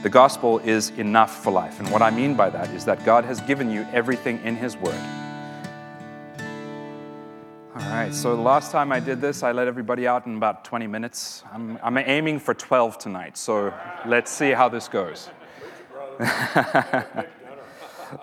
The 0.00 0.08
gospel 0.08 0.60
is 0.60 0.90
enough 0.90 1.42
for 1.42 1.50
life. 1.50 1.80
And 1.80 1.90
what 1.90 2.02
I 2.02 2.10
mean 2.10 2.36
by 2.36 2.50
that 2.50 2.70
is 2.70 2.84
that 2.84 3.04
God 3.04 3.24
has 3.24 3.40
given 3.40 3.68
you 3.68 3.84
everything 3.92 4.40
in 4.44 4.54
His 4.54 4.76
Word. 4.76 4.94
All 7.74 7.82
right, 7.90 8.14
so 8.14 8.36
the 8.36 8.42
last 8.42 8.70
time 8.70 8.92
I 8.92 9.00
did 9.00 9.20
this, 9.20 9.42
I 9.42 9.50
let 9.50 9.66
everybody 9.66 10.06
out 10.06 10.24
in 10.24 10.36
about 10.36 10.64
20 10.64 10.86
minutes. 10.86 11.42
I'm, 11.52 11.80
I'm 11.82 11.98
aiming 11.98 12.38
for 12.38 12.54
12 12.54 12.98
tonight, 12.98 13.36
so 13.36 13.74
let's 14.06 14.30
see 14.30 14.50
how 14.52 14.68
this 14.68 14.86
goes. 14.86 15.30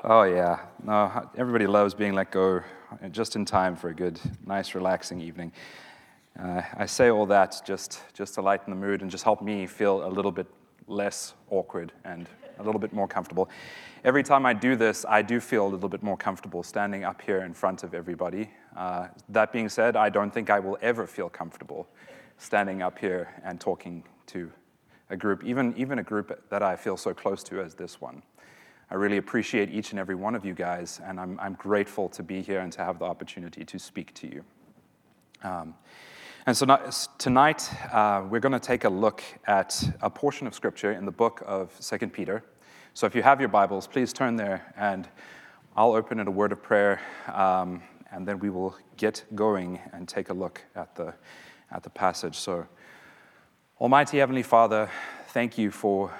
oh, 0.05 0.23
yeah. 0.23 0.59
No, 0.81 1.29
everybody 1.37 1.67
loves 1.67 1.93
being 1.93 2.13
let 2.13 2.31
go 2.31 2.63
just 3.11 3.35
in 3.35 3.43
time 3.43 3.75
for 3.75 3.89
a 3.89 3.93
good, 3.93 4.17
nice, 4.45 4.75
relaxing 4.75 5.19
evening. 5.19 5.51
Uh, 6.39 6.61
I 6.77 6.85
say 6.85 7.09
all 7.09 7.25
that 7.25 7.61
just, 7.65 7.99
just 8.13 8.35
to 8.35 8.41
lighten 8.41 8.69
the 8.69 8.79
mood 8.79 9.01
and 9.01 9.11
just 9.11 9.25
help 9.25 9.41
me 9.41 9.67
feel 9.67 10.07
a 10.07 10.09
little 10.09 10.31
bit 10.31 10.47
less 10.87 11.33
awkward 11.49 11.91
and 12.03 12.27
a 12.59 12.63
little 12.63 12.79
bit 12.79 12.93
more 12.93 13.07
comfortable. 13.07 13.49
Every 14.03 14.23
time 14.23 14.45
I 14.45 14.53
do 14.53 14.75
this, 14.75 15.05
I 15.07 15.21
do 15.21 15.39
feel 15.39 15.65
a 15.65 15.69
little 15.69 15.89
bit 15.89 16.03
more 16.03 16.17
comfortable 16.17 16.63
standing 16.63 17.03
up 17.03 17.21
here 17.21 17.39
in 17.41 17.53
front 17.53 17.83
of 17.83 17.93
everybody. 17.93 18.51
Uh, 18.75 19.07
that 19.29 19.51
being 19.51 19.69
said, 19.69 19.95
I 19.95 20.09
don't 20.09 20.33
think 20.33 20.49
I 20.49 20.59
will 20.59 20.77
ever 20.81 21.07
feel 21.07 21.29
comfortable 21.29 21.87
standing 22.37 22.81
up 22.81 22.99
here 22.99 23.33
and 23.43 23.59
talking 23.59 24.03
to 24.27 24.51
a 25.09 25.17
group, 25.17 25.43
even, 25.43 25.73
even 25.77 25.99
a 25.99 26.03
group 26.03 26.49
that 26.49 26.63
I 26.63 26.75
feel 26.75 26.97
so 26.97 27.13
close 27.13 27.43
to 27.45 27.61
as 27.61 27.75
this 27.75 27.99
one. 28.01 28.21
I 28.91 28.95
really 28.95 29.17
appreciate 29.17 29.71
each 29.71 29.91
and 29.91 29.99
every 29.99 30.15
one 30.15 30.35
of 30.35 30.45
you 30.45 30.53
guys, 30.53 31.01
and 31.03 31.19
I'm, 31.19 31.39
I'm 31.39 31.53
grateful 31.53 32.07
to 32.09 32.21
be 32.21 32.41
here 32.41 32.59
and 32.59 32.71
to 32.73 32.83
have 32.83 32.99
the 32.99 33.05
opportunity 33.05 33.65
to 33.65 33.79
speak 33.79 34.13
to 34.15 34.27
you. 34.27 34.43
Um, 35.43 35.73
and 36.47 36.55
so 36.55 36.67
tonight, 37.17 37.71
uh, 37.91 38.23
we're 38.29 38.39
going 38.39 38.53
to 38.53 38.59
take 38.59 38.83
a 38.83 38.89
look 38.89 39.23
at 39.47 39.83
a 40.01 40.11
portion 40.11 40.45
of 40.45 40.53
Scripture 40.53 40.91
in 40.91 41.03
the 41.03 41.11
book 41.11 41.41
of 41.43 41.75
2 41.79 42.07
Peter. 42.09 42.43
So 42.93 43.07
if 43.07 43.15
you 43.15 43.23
have 43.23 43.39
your 43.39 43.49
Bibles, 43.49 43.87
please 43.87 44.13
turn 44.13 44.35
there, 44.35 44.71
and 44.77 45.09
I'll 45.75 45.93
open 45.93 46.19
in 46.19 46.27
a 46.27 46.31
word 46.31 46.51
of 46.51 46.61
prayer, 46.61 47.01
um, 47.33 47.81
and 48.11 48.27
then 48.27 48.37
we 48.37 48.51
will 48.51 48.75
get 48.95 49.23
going 49.33 49.79
and 49.91 50.07
take 50.07 50.29
a 50.29 50.35
look 50.35 50.61
at 50.75 50.95
the, 50.95 51.15
at 51.71 51.81
the 51.81 51.89
passage. 51.89 52.35
So, 52.35 52.67
Almighty 53.81 54.19
Heavenly 54.19 54.43
Father, 54.43 54.87
thank 55.29 55.57
you 55.57 55.71
for 55.71 56.13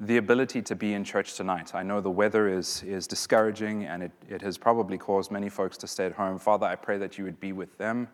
the 0.00 0.16
ability 0.16 0.60
to 0.62 0.74
be 0.74 0.94
in 0.94 1.04
church 1.04 1.34
tonight. 1.34 1.72
I 1.72 1.84
know 1.84 2.00
the 2.00 2.10
weather 2.10 2.48
is, 2.48 2.82
is 2.82 3.06
discouraging 3.06 3.84
and 3.84 4.02
it, 4.02 4.12
it 4.28 4.42
has 4.42 4.58
probably 4.58 4.98
caused 4.98 5.30
many 5.30 5.48
folks 5.48 5.76
to 5.78 5.86
stay 5.86 6.06
at 6.06 6.12
home. 6.12 6.40
Father, 6.40 6.66
I 6.66 6.74
pray 6.74 6.98
that 6.98 7.16
you 7.16 7.22
would 7.22 7.38
be 7.38 7.52
with 7.52 7.78
them 7.78 8.08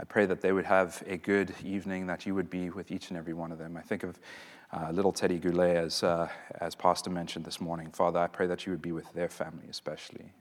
I 0.00 0.04
pray 0.04 0.26
that 0.26 0.40
they 0.40 0.52
would 0.52 0.66
have 0.66 1.02
a 1.06 1.16
good 1.16 1.52
evening, 1.64 2.06
that 2.06 2.24
you 2.24 2.34
would 2.34 2.48
be 2.48 2.70
with 2.70 2.90
each 2.92 3.08
and 3.10 3.18
every 3.18 3.34
one 3.34 3.50
of 3.50 3.58
them. 3.58 3.76
I 3.76 3.82
think 3.82 4.04
of 4.04 4.18
uh, 4.72 4.90
little 4.92 5.12
Teddy 5.12 5.38
Goulet, 5.38 5.76
as, 5.76 6.02
uh, 6.02 6.28
as 6.60 6.74
Pastor 6.74 7.10
mentioned 7.10 7.44
this 7.44 7.60
morning. 7.60 7.90
Father, 7.90 8.20
I 8.20 8.28
pray 8.28 8.46
that 8.46 8.64
you 8.64 8.72
would 8.72 8.82
be 8.82 8.92
with 8.92 9.12
their 9.12 9.28
family 9.28 9.66
especially. 9.68 10.32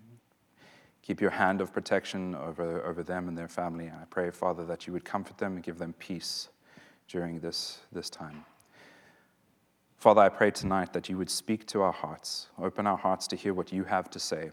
Keep 1.01 1.21
your 1.21 1.31
hand 1.31 1.61
of 1.61 1.73
protection 1.73 2.35
over, 2.35 2.85
over 2.85 3.01
them 3.01 3.29
and 3.29 3.37
their 3.37 3.47
family. 3.47 3.87
And 3.87 3.95
I 3.95 4.05
pray, 4.09 4.29
Father, 4.29 4.65
that 4.65 4.85
you 4.85 4.93
would 4.93 5.05
comfort 5.05 5.37
them 5.37 5.55
and 5.55 5.63
give 5.63 5.77
them 5.79 5.93
peace 5.97 6.49
during 7.07 7.39
this, 7.39 7.79
this 7.91 8.09
time. 8.09 8.45
Father, 9.97 10.21
I 10.21 10.29
pray 10.29 10.51
tonight 10.51 10.93
that 10.93 11.09
you 11.09 11.17
would 11.17 11.29
speak 11.29 11.65
to 11.67 11.81
our 11.81 11.93
hearts, 11.93 12.47
open 12.61 12.85
our 12.85 12.97
hearts 12.97 13.25
to 13.27 13.35
hear 13.35 13.53
what 13.53 13.71
you 13.71 13.85
have 13.85 14.09
to 14.11 14.19
say. 14.19 14.51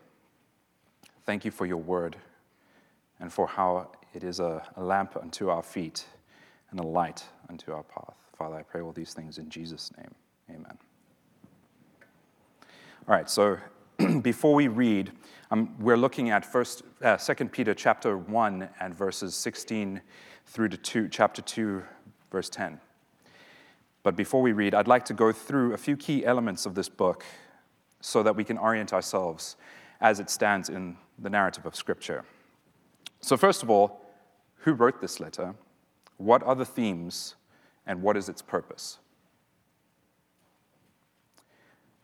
Thank 1.26 1.44
you 1.44 1.50
for 1.50 1.66
your 1.66 1.78
word 1.78 2.16
and 3.20 3.32
for 3.32 3.46
how 3.46 3.90
it 4.14 4.24
is 4.24 4.40
a, 4.40 4.62
a 4.76 4.82
lamp 4.82 5.16
unto 5.16 5.48
our 5.48 5.62
feet 5.62 6.06
and 6.70 6.78
a 6.78 6.82
light 6.82 7.24
unto 7.48 7.72
our 7.72 7.82
path. 7.82 8.14
Father, 8.36 8.56
I 8.56 8.62
pray 8.62 8.80
all 8.80 8.92
these 8.92 9.12
things 9.12 9.38
in 9.38 9.48
Jesus' 9.48 9.90
name. 9.96 10.14
Amen. 10.50 10.78
All 13.06 13.14
right, 13.14 13.28
so 13.28 13.58
before 14.22 14.54
we 14.54 14.68
read, 14.68 15.12
um, 15.50 15.74
we're 15.78 15.96
looking 15.96 16.30
at 16.30 16.44
first, 16.44 16.82
uh, 17.02 17.16
2 17.16 17.46
Peter 17.46 17.74
chapter 17.74 18.16
1 18.16 18.68
and 18.80 18.94
verses 18.94 19.34
16 19.34 20.00
through 20.46 20.68
to 20.68 20.76
2, 20.76 21.08
chapter 21.08 21.42
2, 21.42 21.82
verse 22.30 22.48
10. 22.48 22.80
But 24.02 24.16
before 24.16 24.42
we 24.42 24.52
read, 24.52 24.74
I'd 24.74 24.88
like 24.88 25.04
to 25.06 25.14
go 25.14 25.32
through 25.32 25.72
a 25.72 25.78
few 25.78 25.96
key 25.96 26.24
elements 26.24 26.66
of 26.66 26.74
this 26.74 26.88
book 26.88 27.24
so 28.00 28.22
that 28.22 28.36
we 28.36 28.44
can 28.44 28.58
orient 28.58 28.92
ourselves 28.92 29.56
as 30.00 30.20
it 30.20 30.28
stands 30.28 30.68
in 30.68 30.96
the 31.18 31.30
narrative 31.30 31.64
of 31.64 31.74
Scripture. 31.74 32.24
So, 33.20 33.38
first 33.38 33.62
of 33.62 33.70
all, 33.70 34.03
who 34.64 34.72
wrote 34.72 35.00
this 35.00 35.20
letter? 35.20 35.54
What 36.16 36.42
are 36.42 36.54
the 36.54 36.64
themes? 36.64 37.36
And 37.86 38.00
what 38.00 38.16
is 38.16 38.30
its 38.30 38.40
purpose? 38.40 38.98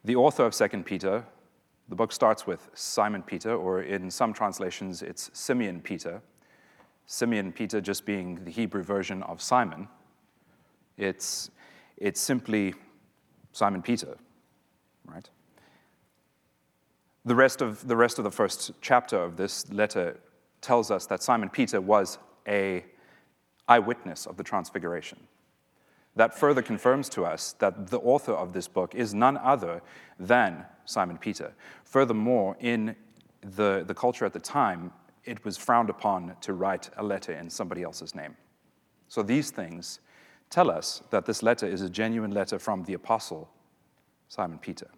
The 0.04 0.14
author 0.14 0.44
of 0.44 0.54
2 0.54 0.68
Peter, 0.84 1.24
the 1.88 1.94
book 1.94 2.12
starts 2.12 2.46
with 2.46 2.68
Simon 2.74 3.22
Peter, 3.22 3.54
or 3.54 3.82
in 3.82 4.10
some 4.10 4.34
translations, 4.34 5.00
it's 5.00 5.30
Simeon 5.32 5.80
Peter. 5.80 6.20
Simeon 7.06 7.50
Peter 7.50 7.80
just 7.80 8.04
being 8.04 8.44
the 8.44 8.50
Hebrew 8.50 8.82
version 8.82 9.22
of 9.22 9.40
Simon. 9.40 9.88
It's, 10.98 11.50
it's 11.96 12.20
simply 12.20 12.74
Simon 13.52 13.80
Peter, 13.80 14.16
right? 15.06 15.28
The 17.24 17.34
rest, 17.34 17.62
of, 17.62 17.86
the 17.88 17.96
rest 17.96 18.18
of 18.18 18.24
the 18.24 18.30
first 18.30 18.72
chapter 18.82 19.16
of 19.16 19.36
this 19.38 19.70
letter 19.72 20.20
tells 20.60 20.90
us 20.90 21.06
that 21.06 21.22
Simon 21.22 21.48
Peter 21.48 21.80
was 21.80 22.18
a 22.50 22.84
eyewitness 23.68 24.26
of 24.26 24.36
the 24.36 24.42
transfiguration. 24.42 25.18
That 26.16 26.36
further 26.36 26.60
confirms 26.60 27.08
to 27.10 27.24
us 27.24 27.54
that 27.60 27.86
the 27.86 28.00
author 28.00 28.32
of 28.32 28.52
this 28.52 28.66
book 28.66 28.94
is 28.94 29.14
none 29.14 29.36
other 29.38 29.80
than 30.18 30.66
Simon 30.84 31.16
Peter. 31.16 31.54
Furthermore, 31.84 32.56
in 32.60 32.96
the, 33.42 33.84
the 33.86 33.94
culture 33.94 34.26
at 34.26 34.32
the 34.32 34.40
time, 34.40 34.92
it 35.24 35.44
was 35.44 35.56
frowned 35.56 35.88
upon 35.88 36.34
to 36.40 36.52
write 36.52 36.90
a 36.96 37.02
letter 37.02 37.32
in 37.32 37.48
somebody 37.48 37.82
else's 37.82 38.14
name. 38.14 38.36
So 39.08 39.22
these 39.22 39.50
things 39.50 40.00
tell 40.50 40.70
us 40.70 41.02
that 41.10 41.26
this 41.26 41.42
letter 41.42 41.66
is 41.66 41.82
a 41.82 41.88
genuine 41.88 42.32
letter 42.32 42.58
from 42.58 42.82
the 42.84 42.94
apostle 42.94 43.48
Simon 44.28 44.58
Peter, 44.58 44.88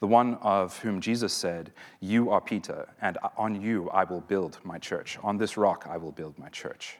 the 0.00 0.06
one 0.06 0.34
of 0.36 0.78
whom 0.78 1.00
Jesus 1.00 1.32
said, 1.32 1.72
You 2.00 2.30
are 2.30 2.40
Peter, 2.40 2.88
and 3.00 3.18
on 3.36 3.60
you 3.60 3.90
I 3.90 4.04
will 4.04 4.20
build 4.20 4.58
my 4.62 4.78
church. 4.78 5.18
On 5.22 5.38
this 5.38 5.56
rock 5.56 5.86
I 5.88 5.96
will 5.96 6.12
build 6.12 6.38
my 6.38 6.48
church. 6.48 6.98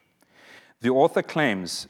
The 0.81 0.91
author 0.91 1.23
claims 1.23 1.89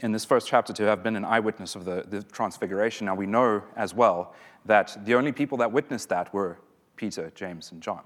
in 0.00 0.12
this 0.12 0.24
first 0.24 0.48
chapter 0.48 0.72
to 0.72 0.84
have 0.84 1.02
been 1.02 1.16
an 1.16 1.24
eyewitness 1.24 1.74
of 1.74 1.84
the, 1.84 2.04
the 2.08 2.22
transfiguration. 2.22 3.06
Now, 3.06 3.14
we 3.14 3.26
know 3.26 3.62
as 3.76 3.94
well 3.94 4.34
that 4.64 4.96
the 5.04 5.14
only 5.14 5.32
people 5.32 5.58
that 5.58 5.72
witnessed 5.72 6.08
that 6.08 6.32
were 6.32 6.58
Peter, 6.96 7.32
James, 7.34 7.72
and 7.72 7.82
John. 7.82 8.02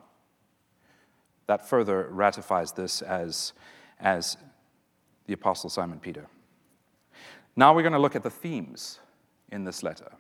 That 1.47 1.69
further 1.69 2.09
ratifies 2.11 2.73
this 2.73 3.03
as, 3.03 3.53
as 4.01 4.37
the 5.27 5.35
Apostle 5.35 5.71
Simon 5.71 6.01
Peter. 6.01 6.27
Now 7.55 7.75
we're 7.75 7.83
going 7.83 7.93
to 7.93 7.99
look 7.99 8.17
at 8.17 8.23
the 8.23 8.31
themes 8.31 9.01
in 9.53 9.65
this 9.65 9.83
letter. 9.83 10.13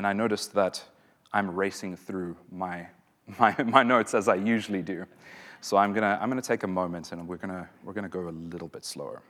And 0.00 0.06
I 0.06 0.14
noticed 0.14 0.54
that 0.54 0.82
I'm 1.30 1.54
racing 1.54 1.94
through 1.94 2.34
my, 2.50 2.86
my, 3.38 3.54
my 3.64 3.82
notes 3.82 4.14
as 4.14 4.28
I 4.28 4.36
usually 4.36 4.80
do. 4.80 5.04
So 5.60 5.76
I'm 5.76 5.92
going 5.92 6.00
to 6.00 6.18
I'm 6.22 6.30
gonna 6.30 6.40
take 6.40 6.62
a 6.62 6.66
moment 6.66 7.12
and 7.12 7.28
we're 7.28 7.36
going 7.36 7.66
we're 7.84 7.92
gonna 7.92 8.08
go 8.08 8.26
a 8.26 8.30
little 8.30 8.68
bit 8.68 8.82
slower. 8.82 9.20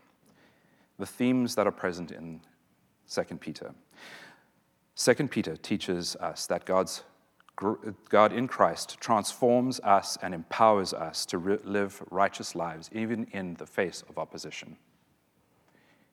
The 1.00 1.06
themes 1.06 1.56
that 1.56 1.66
are 1.66 1.72
present 1.72 2.12
in 2.12 2.40
2 3.12 3.22
Peter. 3.38 3.74
2 4.94 5.14
Peter 5.26 5.56
teaches 5.56 6.14
us 6.14 6.46
that 6.46 6.66
God's, 6.66 7.02
God 8.08 8.32
in 8.32 8.46
Christ 8.46 8.96
transforms 9.00 9.80
us 9.80 10.18
and 10.22 10.32
empowers 10.32 10.94
us 10.94 11.26
to 11.26 11.38
re- 11.38 11.58
live 11.64 12.00
righteous 12.12 12.54
lives, 12.54 12.88
even 12.92 13.26
in 13.32 13.54
the 13.54 13.66
face 13.66 14.04
of 14.08 14.18
opposition. 14.18 14.76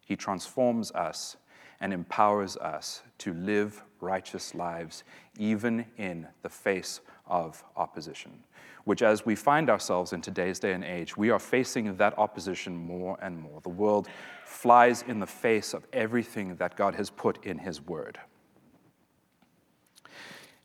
He 0.03 0.15
transforms 0.15 0.91
us 0.93 1.37
and 1.79 1.93
empowers 1.93 2.57
us 2.57 3.03
to 3.19 3.33
live 3.33 3.83
righteous 4.01 4.55
lives, 4.55 5.03
even 5.37 5.85
in 5.97 6.27
the 6.41 6.49
face 6.49 7.01
of 7.27 7.63
opposition 7.75 8.43
which, 8.87 9.01
as 9.01 9.25
we 9.25 9.35
find 9.35 9.69
ourselves 9.69 10.13
in 10.13 10.21
today's 10.21 10.59
day 10.59 10.71
and 10.71 10.81
age, 10.81 11.17
we 11.17 11.29
are 11.29 11.39
facing 11.39 11.97
that 11.97 12.17
opposition 12.17 12.73
more 12.73 13.17
and 13.21 13.37
more. 13.37 13.59
The 13.59 13.67
world 13.67 14.07
flies 14.45 15.03
in 15.05 15.19
the 15.19 15.27
face 15.27 15.73
of 15.73 15.85
everything 15.91 16.55
that 16.55 16.77
God 16.77 16.95
has 16.95 17.09
put 17.09 17.43
in 17.43 17.57
His 17.57 17.81
Word. 17.81 18.17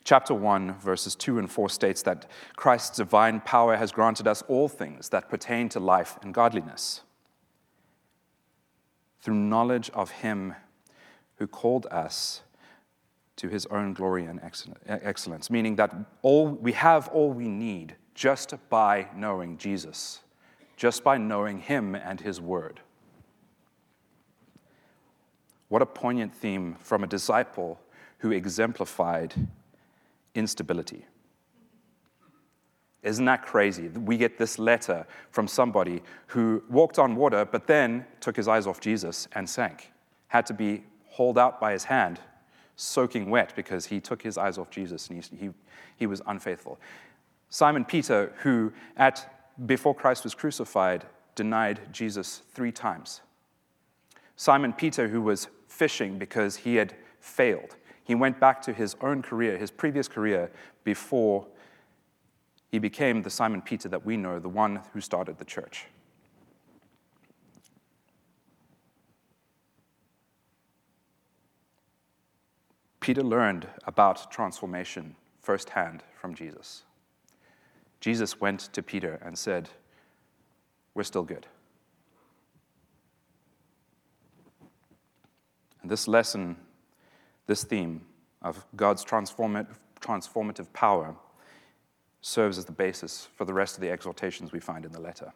Chapter 0.05 0.33
1, 0.33 0.75
verses 0.79 1.15
2 1.15 1.37
and 1.37 1.51
4 1.51 1.69
states 1.69 2.01
that 2.03 2.25
Christ's 2.55 2.95
divine 2.95 3.41
power 3.41 3.75
has 3.75 3.91
granted 3.91 4.25
us 4.25 4.41
all 4.47 4.69
things 4.69 5.09
that 5.09 5.27
pertain 5.27 5.67
to 5.69 5.81
life 5.81 6.17
and 6.21 6.33
godliness 6.33 7.01
through 9.19 9.35
knowledge 9.35 9.89
of 9.89 10.11
Him 10.11 10.55
who 11.43 11.47
called 11.47 11.85
us 11.91 12.41
to 13.35 13.49
His 13.49 13.65
own 13.65 13.93
glory 13.93 14.23
and 14.23 14.39
excellence, 14.87 15.49
meaning 15.49 15.75
that 15.75 15.93
all, 16.21 16.47
we 16.47 16.71
have 16.71 17.09
all 17.09 17.33
we 17.33 17.49
need 17.49 17.97
just 18.15 18.53
by 18.69 19.09
knowing 19.13 19.57
Jesus, 19.57 20.21
just 20.77 21.03
by 21.03 21.17
knowing 21.17 21.59
Him 21.59 21.95
and 21.95 22.21
His 22.21 22.39
Word. 22.39 22.79
What 25.67 25.81
a 25.81 25.85
poignant 25.85 26.33
theme 26.33 26.77
from 26.79 27.03
a 27.03 27.07
disciple 27.07 27.77
who 28.19 28.31
exemplified 28.31 29.33
instability. 30.35 31.05
Isn't 33.01 33.25
that 33.25 33.45
crazy? 33.45 33.89
We 33.89 34.15
get 34.15 34.37
this 34.37 34.57
letter 34.57 35.05
from 35.29 35.49
somebody 35.49 36.03
who 36.27 36.63
walked 36.69 36.99
on 36.99 37.17
water, 37.17 37.43
but 37.43 37.67
then 37.67 38.05
took 38.21 38.37
his 38.37 38.47
eyes 38.47 38.65
off 38.65 38.79
Jesus 38.79 39.27
and 39.33 39.49
sank, 39.49 39.91
had 40.29 40.45
to 40.45 40.53
be 40.53 40.85
hauled 41.13 41.37
out 41.37 41.59
by 41.59 41.71
his 41.71 41.83
hand, 41.83 42.19
soaking 42.75 43.29
wet 43.29 43.53
because 43.55 43.85
he 43.85 43.99
took 43.99 44.23
his 44.23 44.35
eyes 44.35 44.57
off 44.57 44.71
Jesus 44.71 45.09
and 45.09 45.23
he, 45.23 45.37
he, 45.37 45.49
he 45.95 46.07
was 46.07 46.23
unfaithful. 46.25 46.79
Simon 47.49 47.85
Peter, 47.85 48.33
who 48.37 48.73
at, 48.97 49.47
before 49.67 49.93
Christ 49.93 50.23
was 50.23 50.33
crucified, 50.33 51.05
denied 51.35 51.79
Jesus 51.91 52.41
three 52.51 52.71
times. 52.71 53.21
Simon 54.35 54.73
Peter, 54.73 55.07
who 55.07 55.21
was 55.21 55.47
fishing 55.67 56.17
because 56.17 56.55
he 56.55 56.75
had 56.75 56.95
failed. 57.19 57.75
He 58.03 58.15
went 58.15 58.39
back 58.39 58.59
to 58.63 58.73
his 58.73 58.95
own 59.01 59.21
career, 59.21 59.57
his 59.57 59.69
previous 59.69 60.07
career, 60.07 60.51
before 60.83 61.45
he 62.71 62.79
became 62.79 63.21
the 63.21 63.29
Simon 63.29 63.61
Peter 63.61 63.87
that 63.89 64.03
we 64.03 64.17
know, 64.17 64.39
the 64.39 64.49
one 64.49 64.81
who 64.93 64.99
started 64.99 65.37
the 65.37 65.45
church. 65.45 65.85
Peter 73.03 73.21
learned 73.21 73.67
about 73.85 74.31
transformation 74.31 75.13
firsthand 75.41 76.01
from 76.15 76.33
Jesus. 76.33 76.83
Jesus 77.99 78.39
went 78.39 78.61
to 78.71 78.81
Peter 78.81 79.19
and 79.21 79.37
said, 79.37 79.67
We're 80.93 81.03
still 81.03 81.23
good. 81.23 81.45
And 85.81 85.91
this 85.91 86.07
lesson, 86.07 86.55
this 87.45 87.65
theme 87.65 88.05
of 88.41 88.65
God's 88.73 89.03
transformative 89.03 90.71
power, 90.71 91.13
serves 92.21 92.57
as 92.57 92.63
the 92.63 92.71
basis 92.71 93.27
for 93.35 93.43
the 93.43 93.53
rest 93.53 93.75
of 93.75 93.81
the 93.81 93.89
exhortations 93.89 94.53
we 94.53 94.61
find 94.61 94.85
in 94.85 94.93
the 94.93 95.01
letter. 95.01 95.33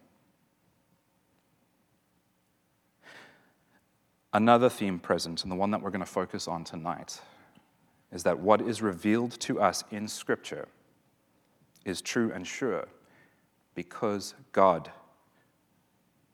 Another 4.32 4.70
theme 4.70 5.00
present, 5.00 5.44
and 5.44 5.52
the 5.52 5.56
one 5.58 5.72
that 5.72 5.82
we're 5.82 5.90
going 5.90 6.00
to 6.00 6.06
focus 6.06 6.48
on 6.48 6.64
tonight, 6.64 7.20
is 8.12 8.24
that 8.24 8.40
what 8.40 8.62
is 8.62 8.82
revealed 8.82 9.32
to 9.42 9.60
us 9.60 9.84
in 9.92 10.08
Scripture 10.08 10.68
is 11.86 12.02
true 12.02 12.32
and 12.34 12.46
sure 12.46 12.88
because 13.76 14.34
God 14.52 14.92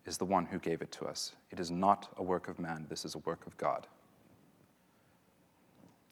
is 0.05 0.17
the 0.17 0.25
one 0.25 0.45
who 0.45 0.59
gave 0.59 0.81
it 0.81 0.91
to 0.93 1.05
us. 1.05 1.33
It 1.51 1.59
is 1.59 1.71
not 1.71 2.09
a 2.17 2.23
work 2.23 2.47
of 2.47 2.59
man, 2.59 2.85
this 2.89 3.05
is 3.05 3.15
a 3.15 3.19
work 3.19 3.45
of 3.47 3.55
God. 3.57 3.87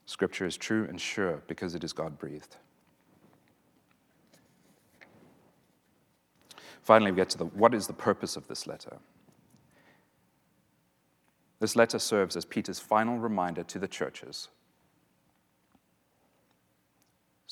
Scripture 0.05 0.45
is 0.45 0.57
true 0.57 0.85
and 0.89 0.99
sure 0.99 1.41
because 1.47 1.75
it 1.75 1.83
is 1.83 1.93
God 1.93 2.17
breathed. 2.17 2.57
Finally, 6.81 7.11
we 7.11 7.17
get 7.17 7.29
to 7.29 7.37
the 7.37 7.45
what 7.45 7.73
is 7.73 7.87
the 7.87 7.93
purpose 7.93 8.35
of 8.35 8.47
this 8.47 8.65
letter? 8.65 8.97
This 11.59 11.75
letter 11.75 11.99
serves 11.99 12.35
as 12.35 12.43
Peter's 12.43 12.79
final 12.79 13.19
reminder 13.19 13.63
to 13.63 13.77
the 13.77 13.87
churches 13.87 14.49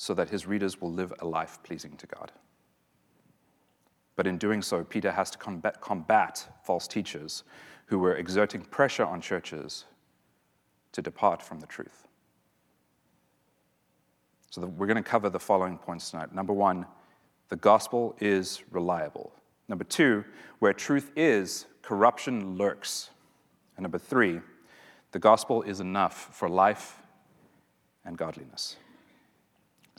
so 0.00 0.14
that 0.14 0.30
his 0.30 0.46
readers 0.46 0.80
will 0.80 0.90
live 0.90 1.12
a 1.18 1.26
life 1.26 1.58
pleasing 1.62 1.94
to 1.98 2.06
God. 2.06 2.32
But 4.16 4.26
in 4.26 4.38
doing 4.38 4.62
so, 4.62 4.82
Peter 4.82 5.12
has 5.12 5.30
to 5.32 5.36
combat, 5.36 5.82
combat 5.82 6.48
false 6.64 6.88
teachers 6.88 7.44
who 7.84 7.98
were 7.98 8.14
exerting 8.14 8.62
pressure 8.62 9.04
on 9.04 9.20
churches 9.20 9.84
to 10.92 11.02
depart 11.02 11.42
from 11.42 11.60
the 11.60 11.66
truth. 11.66 12.08
So 14.48 14.64
we're 14.64 14.86
going 14.86 14.96
to 14.96 15.02
cover 15.02 15.28
the 15.28 15.38
following 15.38 15.76
points 15.76 16.10
tonight. 16.10 16.34
Number 16.34 16.54
one, 16.54 16.86
the 17.50 17.56
gospel 17.56 18.16
is 18.20 18.62
reliable. 18.70 19.34
Number 19.68 19.84
two, 19.84 20.24
where 20.60 20.72
truth 20.72 21.12
is, 21.14 21.66
corruption 21.82 22.56
lurks. 22.56 23.10
And 23.76 23.82
number 23.82 23.98
three, 23.98 24.40
the 25.12 25.18
gospel 25.18 25.60
is 25.60 25.78
enough 25.78 26.34
for 26.34 26.48
life 26.48 27.02
and 28.06 28.16
godliness. 28.16 28.76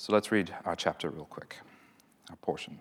So 0.01 0.13
let's 0.13 0.31
read 0.31 0.51
our 0.65 0.75
chapter 0.75 1.11
real 1.11 1.25
quick, 1.25 1.57
our 2.31 2.35
portion. 2.37 2.79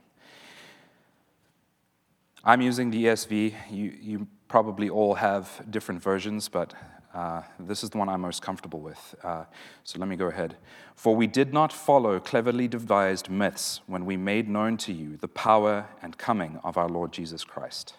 I'm 2.42 2.62
using 2.62 2.90
the 2.90 3.04
ESV. 3.04 3.52
You, 3.70 3.94
you 4.00 4.26
probably 4.48 4.88
all 4.88 5.16
have 5.16 5.66
different 5.68 6.02
versions, 6.02 6.48
but 6.48 6.72
uh, 7.12 7.42
this 7.58 7.84
is 7.84 7.90
the 7.90 7.98
one 7.98 8.08
I'm 8.08 8.22
most 8.22 8.40
comfortable 8.40 8.80
with. 8.80 9.14
Uh, 9.22 9.44
so 9.84 9.98
let 9.98 10.08
me 10.08 10.16
go 10.16 10.28
ahead. 10.28 10.56
For 10.94 11.14
we 11.14 11.26
did 11.26 11.52
not 11.52 11.74
follow 11.74 12.20
cleverly 12.20 12.68
devised 12.68 13.28
myths 13.28 13.82
when 13.86 14.06
we 14.06 14.16
made 14.16 14.48
known 14.48 14.78
to 14.78 14.92
you 14.94 15.18
the 15.18 15.28
power 15.28 15.90
and 16.00 16.16
coming 16.16 16.58
of 16.64 16.78
our 16.78 16.88
Lord 16.88 17.12
Jesus 17.12 17.44
Christ. 17.44 17.96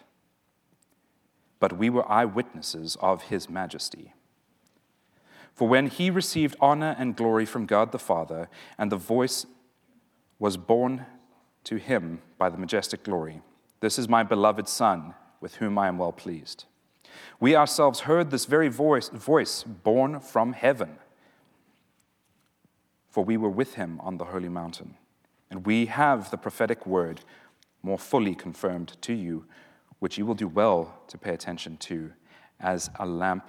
But 1.60 1.78
we 1.78 1.90
were 1.90 2.10
eyewitnesses 2.10 2.96
of 3.00 3.22
his 3.22 3.48
majesty. 3.48 4.14
For 5.54 5.68
when 5.68 5.86
he 5.86 6.10
received 6.10 6.56
honor 6.60 6.96
and 6.98 7.16
glory 7.16 7.44
from 7.44 7.66
God 7.66 7.92
the 7.92 7.98
Father, 7.98 8.48
and 8.78 8.90
the 8.90 8.96
voice 8.96 9.46
was 10.38 10.56
borne 10.56 11.06
to 11.64 11.76
him 11.76 12.22
by 12.38 12.48
the 12.48 12.58
majestic 12.58 13.02
glory, 13.04 13.42
This 13.80 13.98
is 13.98 14.08
my 14.08 14.22
beloved 14.22 14.68
Son, 14.68 15.14
with 15.40 15.56
whom 15.56 15.78
I 15.78 15.88
am 15.88 15.98
well 15.98 16.12
pleased. 16.12 16.64
We 17.40 17.54
ourselves 17.54 18.00
heard 18.00 18.30
this 18.30 18.46
very 18.46 18.68
voice, 18.68 19.08
voice 19.10 19.62
born 19.62 20.20
from 20.20 20.52
heaven, 20.52 20.98
for 23.10 23.24
we 23.24 23.36
were 23.36 23.50
with 23.50 23.74
him 23.74 24.00
on 24.00 24.16
the 24.16 24.26
holy 24.26 24.48
mountain. 24.48 24.96
And 25.50 25.66
we 25.66 25.86
have 25.86 26.30
the 26.30 26.38
prophetic 26.38 26.86
word 26.86 27.20
more 27.82 27.98
fully 27.98 28.34
confirmed 28.34 28.96
to 29.02 29.12
you, 29.12 29.44
which 29.98 30.16
you 30.16 30.24
will 30.24 30.34
do 30.34 30.48
well 30.48 31.02
to 31.08 31.18
pay 31.18 31.34
attention 31.34 31.76
to 31.78 32.12
as 32.58 32.88
a 32.98 33.04
lamp 33.04 33.44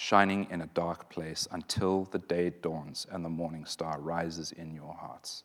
shining 0.00 0.46
in 0.50 0.62
a 0.62 0.66
dark 0.68 1.10
place 1.10 1.46
until 1.50 2.04
the 2.04 2.18
day 2.18 2.48
dawns 2.62 3.06
and 3.12 3.22
the 3.22 3.28
morning 3.28 3.66
star 3.66 4.00
rises 4.00 4.50
in 4.50 4.74
your 4.74 4.94
hearts. 4.94 5.44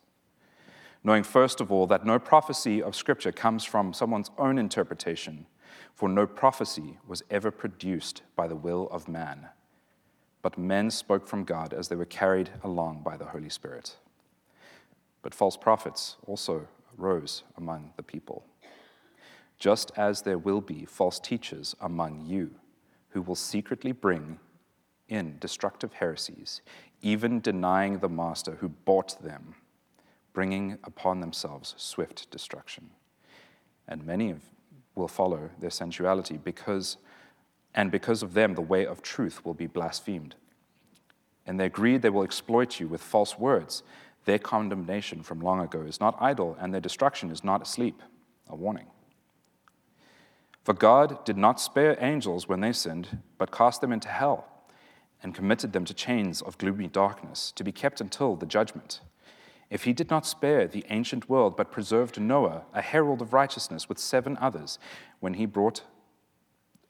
Knowing, 1.04 1.24
first 1.24 1.60
of 1.60 1.74
all, 1.74 1.86
that 1.86 2.06
no 2.06 2.18
prophecy 2.18 2.82
of 2.82 2.96
Scripture 2.96 3.34
comes 3.34 3.66
from 3.66 3.92
someone's 3.92 4.32
own 4.38 4.58
interpretation 4.58 5.46
for 5.94 6.08
no 6.08 6.26
prophecy 6.26 6.98
was 7.06 7.22
ever 7.30 7.52
produced 7.52 8.22
by 8.38 8.48
the 8.48 8.56
will 8.56 8.88
of 8.92 9.10
man, 9.10 9.50
but 10.42 10.58
men 10.58 10.90
spoke 10.90 11.28
from 11.28 11.44
God 11.44 11.74
as 11.74 11.90
they 11.90 11.96
were 11.98 12.06
carried 12.06 12.50
along 12.64 13.02
by 13.04 13.18
the 13.18 13.26
Holy 13.26 13.50
Spirit. 13.50 13.98
But 15.22 15.36
false 15.36 15.58
prophets 15.58 16.16
also 16.26 16.66
rose 16.96 17.44
among 17.58 17.92
the 17.98 18.04
people, 18.04 18.46
just 19.60 19.92
as 19.98 20.22
there 20.22 20.38
will 20.38 20.62
be 20.62 20.86
false 20.86 21.20
teachers 21.20 21.76
among 21.82 22.26
you 22.26 22.52
who 23.10 23.22
will 23.22 23.36
secretly 23.36 23.92
bring 23.92 24.40
in 25.08 25.38
destructive 25.40 25.94
heresies, 25.94 26.62
even 27.02 27.40
denying 27.40 28.00
the 28.00 28.10
master 28.10 28.58
who 28.60 28.70
bought 28.70 29.22
them, 29.24 29.56
bringing 30.34 30.78
upon 30.84 31.20
themselves 31.20 31.76
swift 31.78 32.30
destruction. 32.32 32.90
And 33.88 34.06
many 34.06 34.32
of 34.32 34.42
will 34.96 35.08
follow 35.08 35.50
their 35.60 35.70
sensuality 35.70 36.38
because 36.38 36.98
and 37.78 37.92
because 37.92 38.24
of 38.24 38.34
them 38.34 38.56
the 38.56 38.62
way 38.62 38.86
of 38.86 39.02
truth 39.02 39.44
will 39.44 39.54
be 39.54 39.68
blasphemed. 39.68 40.36
In 41.46 41.58
their 41.58 41.70
greed 41.70 42.02
they 42.02 42.10
will 42.10 42.24
exploit 42.24 42.80
you 42.80 42.88
with 42.88 43.02
false 43.02 43.38
words. 43.38 43.84
Their 44.24 44.40
condemnation 44.40 45.22
from 45.22 45.42
long 45.42 45.60
ago 45.60 45.82
is 45.82 46.00
not 46.00 46.18
idle, 46.20 46.58
and 46.60 46.74
their 46.74 46.82
destruction 46.82 47.30
is 47.30 47.44
not 47.44 47.62
asleep. 47.62 48.02
A 48.48 48.56
warning. 48.56 48.88
For 50.64 50.74
God 50.74 51.24
did 51.26 51.38
not 51.38 51.60
spare 51.60 51.98
angels 52.00 52.48
when 52.48 52.62
they 52.62 52.72
sinned, 52.72 53.20
but 53.38 53.52
cast 53.52 53.82
them 53.82 53.92
into 53.92 54.08
hell 54.08 54.55
and 55.26 55.34
committed 55.34 55.74
them 55.74 55.86
to 55.86 55.94
chains 55.96 56.44
of 56.44 56.56
gloomy 56.60 56.86
darkness 56.86 57.52
to 57.56 57.64
be 57.64 57.72
kept 57.72 58.00
until 58.00 58.36
the 58.36 58.46
judgment. 58.46 59.00
If 59.72 59.86
he 59.86 59.92
did 59.92 60.12
not 60.12 60.24
spare 60.24 60.68
the 60.68 60.86
ancient 60.92 61.28
world, 61.28 61.58
but 61.58 61.72
preserved 61.72 62.22
Noah, 62.22 62.62
a 62.76 62.82
herald 62.84 63.24
of 63.24 63.34
righteousness, 63.34 63.90
with 63.90 63.98
seven 63.98 64.38
others, 64.40 64.78
when 65.22 65.34
he 65.34 65.48
brought 65.48 65.82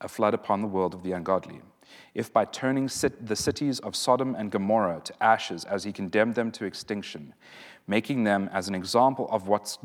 a 0.01 0.09
flood 0.09 0.33
upon 0.33 0.59
the 0.59 0.67
world 0.67 0.93
of 0.93 1.01
the 1.01 1.13
ungodly, 1.13 1.61
if 2.13 2.33
by 2.33 2.43
turning 2.43 2.89
the 3.21 3.37
cities 3.37 3.79
of 3.79 3.95
Sodom 3.95 4.35
and 4.35 4.51
Gomorrah 4.51 4.99
to 5.05 5.23
ashes 5.23 5.63
as 5.63 5.85
he 5.85 5.93
condemned 5.93 6.35
them 6.35 6.51
to 6.51 6.65
extinction, 6.65 7.33
making 7.87 8.25
them 8.25 8.49
as 8.51 8.67
an 8.67 8.75
example 8.75 9.29
of, 9.31 9.47
what's, 9.47 9.79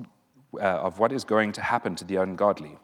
uh, 0.55 0.65
of 0.65 0.99
what 0.99 1.13
is 1.13 1.23
going 1.23 1.53
to 1.53 1.63
happen 1.63 1.95
to 1.95 2.05
the 2.05 2.17
ungodly, 2.17 2.81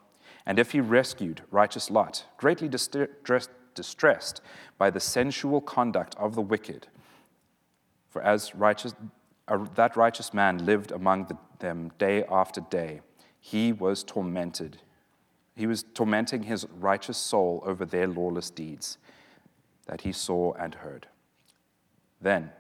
and 0.47 0.61
if 0.61 0.71
he 0.71 0.81
rescued 0.81 1.43
righteous 1.51 1.91
Lot, 1.91 2.25
greatly 2.37 2.69
distressed 2.69 3.51
by 4.79 4.91
the 4.91 5.01
sensual 5.01 5.61
conduct 5.61 6.15
of 6.17 6.35
the 6.35 6.43
wicked, 6.43 6.89
for 8.09 8.23
as 8.23 8.55
righteous, 8.55 8.95
uh, 9.49 9.65
that 9.75 9.97
righteous 9.97 10.33
man 10.33 10.65
lived 10.65 10.93
among 10.93 11.27
the, 11.27 11.37
them 11.59 11.91
day 11.99 12.25
after 12.31 12.61
day. 12.61 13.01
He 13.41 13.73
was 13.73 14.03
tormented. 14.03 14.79
He 15.55 15.67
was 15.67 15.85
tormenting 15.95 16.45
his 16.45 16.67
righteous 16.79 17.19
soul 17.19 17.63
over 17.65 17.85
their 17.85 18.07
lawless 18.07 18.51
deeds. 18.51 18.99
that 19.87 20.01
he 20.01 20.13
saw 20.13 20.53
and 20.55 20.75
heard. 20.75 21.07
Then 22.21 22.51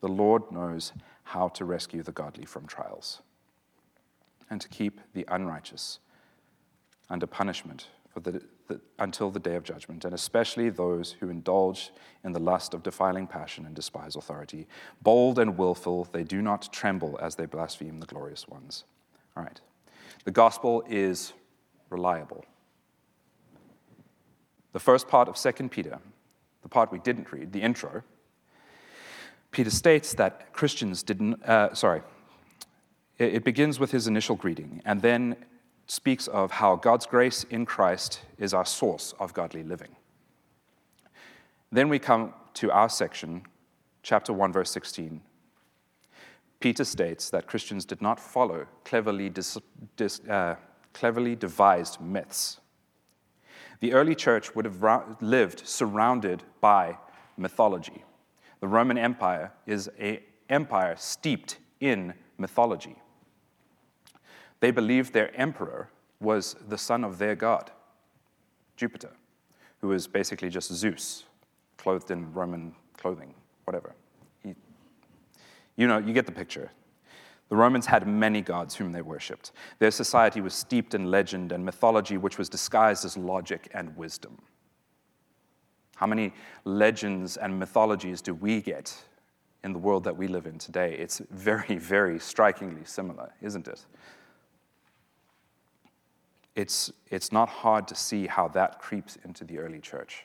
the 0.00 0.08
Lord 0.08 0.50
knows 0.50 0.92
how 1.24 1.48
to 1.48 1.64
rescue 1.64 2.02
the 2.02 2.12
godly 2.12 2.44
from 2.44 2.66
trials 2.66 3.20
and 4.48 4.60
to 4.60 4.68
keep 4.68 5.00
the 5.12 5.24
unrighteous 5.28 5.98
under 7.10 7.26
punishment 7.26 7.88
for 8.16 8.20
the, 8.20 8.42
the, 8.68 8.80
until 8.98 9.30
the 9.30 9.38
day 9.38 9.56
of 9.56 9.62
judgment, 9.62 10.06
and 10.06 10.14
especially 10.14 10.70
those 10.70 11.12
who 11.20 11.28
indulge 11.28 11.90
in 12.24 12.32
the 12.32 12.40
lust 12.40 12.72
of 12.72 12.82
defiling 12.82 13.26
passion 13.26 13.66
and 13.66 13.74
despise 13.74 14.16
authority. 14.16 14.66
Bold 15.02 15.38
and 15.38 15.58
willful, 15.58 16.08
they 16.12 16.24
do 16.24 16.40
not 16.40 16.72
tremble 16.72 17.18
as 17.20 17.34
they 17.34 17.44
blaspheme 17.44 18.00
the 18.00 18.06
glorious 18.06 18.48
ones. 18.48 18.84
All 19.36 19.42
right. 19.42 19.60
The 20.24 20.30
gospel 20.30 20.82
is 20.88 21.34
reliable. 21.90 22.46
The 24.72 24.80
first 24.80 25.08
part 25.08 25.28
of 25.28 25.36
2 25.36 25.68
Peter, 25.68 25.98
the 26.62 26.70
part 26.70 26.90
we 26.90 27.00
didn't 27.00 27.30
read, 27.30 27.52
the 27.52 27.60
intro, 27.60 28.02
Peter 29.50 29.68
states 29.68 30.14
that 30.14 30.54
Christians 30.54 31.02
didn't, 31.02 31.44
uh, 31.44 31.74
sorry, 31.74 32.00
it, 33.18 33.34
it 33.34 33.44
begins 33.44 33.78
with 33.78 33.90
his 33.90 34.06
initial 34.06 34.36
greeting 34.36 34.80
and 34.86 35.02
then 35.02 35.36
speaks 35.86 36.26
of 36.26 36.50
how 36.50 36.76
God's 36.76 37.06
grace 37.06 37.44
in 37.44 37.64
Christ 37.64 38.20
is 38.38 38.52
our 38.52 38.66
source 38.66 39.14
of 39.18 39.32
godly 39.32 39.62
living. 39.62 39.96
Then 41.70 41.88
we 41.88 41.98
come 41.98 42.34
to 42.54 42.70
our 42.70 42.88
section, 42.88 43.42
chapter 44.02 44.32
1, 44.32 44.52
verse 44.52 44.70
16. 44.70 45.20
Peter 46.58 46.84
states 46.84 47.30
that 47.30 47.46
Christians 47.46 47.84
did 47.84 48.00
not 48.00 48.18
follow 48.18 48.66
cleverly, 48.84 49.28
dis, 49.28 49.58
dis, 49.96 50.20
uh, 50.20 50.56
cleverly 50.92 51.36
devised 51.36 52.00
myths. 52.00 52.60
The 53.80 53.92
early 53.92 54.14
church 54.14 54.54
would 54.54 54.64
have 54.64 54.82
ra- 54.82 55.04
lived 55.20 55.66
surrounded 55.66 56.42
by 56.60 56.98
mythology. 57.36 58.04
The 58.60 58.68
Roman 58.68 58.96
Empire 58.96 59.52
is 59.66 59.88
an 59.98 60.18
empire 60.48 60.94
steeped 60.96 61.58
in 61.80 62.14
mythology. 62.38 62.96
They 64.60 64.70
believed 64.70 65.12
their 65.12 65.34
emperor 65.38 65.90
was 66.20 66.56
the 66.68 66.78
son 66.78 67.04
of 67.04 67.18
their 67.18 67.34
god, 67.34 67.70
Jupiter, 68.76 69.10
who 69.80 69.88
was 69.88 70.06
basically 70.06 70.48
just 70.48 70.72
Zeus, 70.72 71.24
clothed 71.76 72.10
in 72.10 72.32
Roman 72.32 72.74
clothing, 72.96 73.34
whatever. 73.64 73.94
He, 74.42 74.54
you 75.76 75.86
know, 75.86 75.98
you 75.98 76.12
get 76.12 76.26
the 76.26 76.32
picture. 76.32 76.70
The 77.48 77.56
Romans 77.56 77.86
had 77.86 78.08
many 78.08 78.40
gods 78.40 78.74
whom 78.74 78.90
they 78.92 79.02
worshipped. 79.02 79.52
Their 79.78 79.92
society 79.92 80.40
was 80.40 80.54
steeped 80.54 80.94
in 80.94 81.10
legend 81.10 81.52
and 81.52 81.64
mythology, 81.64 82.16
which 82.16 82.38
was 82.38 82.48
disguised 82.48 83.04
as 83.04 83.16
logic 83.16 83.68
and 83.72 83.96
wisdom. 83.96 84.38
How 85.96 86.06
many 86.06 86.32
legends 86.64 87.36
and 87.36 87.58
mythologies 87.58 88.20
do 88.20 88.34
we 88.34 88.60
get 88.60 88.94
in 89.62 89.72
the 89.72 89.78
world 89.78 90.04
that 90.04 90.16
we 90.16 90.26
live 90.26 90.46
in 90.46 90.58
today? 90.58 90.94
It's 90.94 91.22
very, 91.30 91.76
very 91.76 92.18
strikingly 92.18 92.84
similar, 92.84 93.32
isn't 93.40 93.68
it? 93.68 93.86
It's, 96.56 96.90
it's 97.10 97.30
not 97.30 97.48
hard 97.50 97.86
to 97.88 97.94
see 97.94 98.26
how 98.26 98.48
that 98.48 98.80
creeps 98.80 99.16
into 99.24 99.44
the 99.44 99.58
early 99.58 99.78
church. 99.78 100.24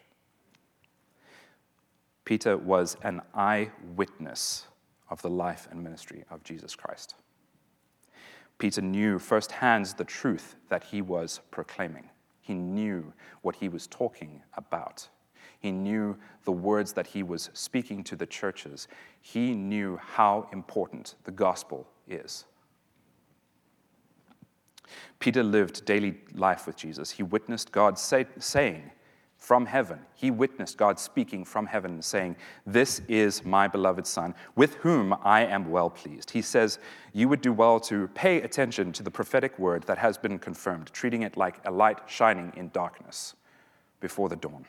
Peter 2.24 2.58
was 2.58 2.96
an 3.04 3.22
eyewitness 3.34 4.68
of 5.10 5.22
the 5.22 5.30
life 5.30 5.68
and 5.70 5.84
ministry 5.84 6.24
of 6.32 6.42
Jesus 6.44 6.74
Christ. 6.74 7.16
Peter 8.58 8.82
knew 8.82 9.20
firsthand 9.20 9.88
the 9.98 10.06
truth 10.06 10.56
that 10.70 10.86
he 10.86 11.02
was 11.02 11.42
proclaiming. 11.52 12.10
He 12.40 12.54
knew 12.54 13.12
what 13.42 13.56
he 13.58 13.68
was 13.68 13.88
talking 13.88 14.42
about. 14.56 15.10
He 15.60 15.72
knew 15.72 16.18
the 16.46 16.52
words 16.52 16.94
that 16.94 17.08
he 17.08 17.24
was 17.24 17.50
speaking 17.54 18.04
to 18.06 18.16
the 18.16 18.26
churches. 18.26 18.88
He 19.20 19.54
knew 19.54 19.98
how 19.98 20.48
important 20.54 21.16
the 21.26 21.32
gospel 21.32 21.88
is. 22.08 22.46
Peter 25.19 25.43
lived 25.43 25.86
daily 25.86 26.15
life 26.33 26.67
with 26.67 26.75
Jesus. 26.75 27.12
He 27.12 27.24
witnessed 27.24 27.71
God 27.71 27.98
say, 27.98 28.25
saying, 28.39 28.91
from 29.41 29.65
heaven. 29.65 30.00
He 30.13 30.29
witnessed 30.29 30.77
God 30.77 31.00
speaking 31.00 31.43
from 31.45 31.65
heaven, 31.65 32.00
saying, 32.03 32.36
This 32.67 33.01
is 33.07 33.43
my 33.43 33.67
beloved 33.67 34.05
Son, 34.05 34.36
with 34.55 34.75
whom 34.75 35.15
I 35.24 35.45
am 35.45 35.71
well 35.71 35.89
pleased. 35.89 36.29
He 36.29 36.43
says, 36.43 36.77
You 37.12 37.27
would 37.27 37.41
do 37.41 37.51
well 37.51 37.79
to 37.81 38.07
pay 38.10 38.43
attention 38.43 38.91
to 38.93 39.01
the 39.01 39.10
prophetic 39.10 39.57
word 39.57 39.83
that 39.83 39.98
has 39.98 40.15
been 40.15 40.38
confirmed, 40.38 40.91
treating 40.93 41.24
it 41.24 41.38
like 41.38 41.60
a 41.65 41.71
light 41.71 42.01
shining 42.05 42.53
in 42.55 42.69
darkness 42.69 43.33
before 44.00 44.29
the 44.29 44.36
dawn. 44.36 44.65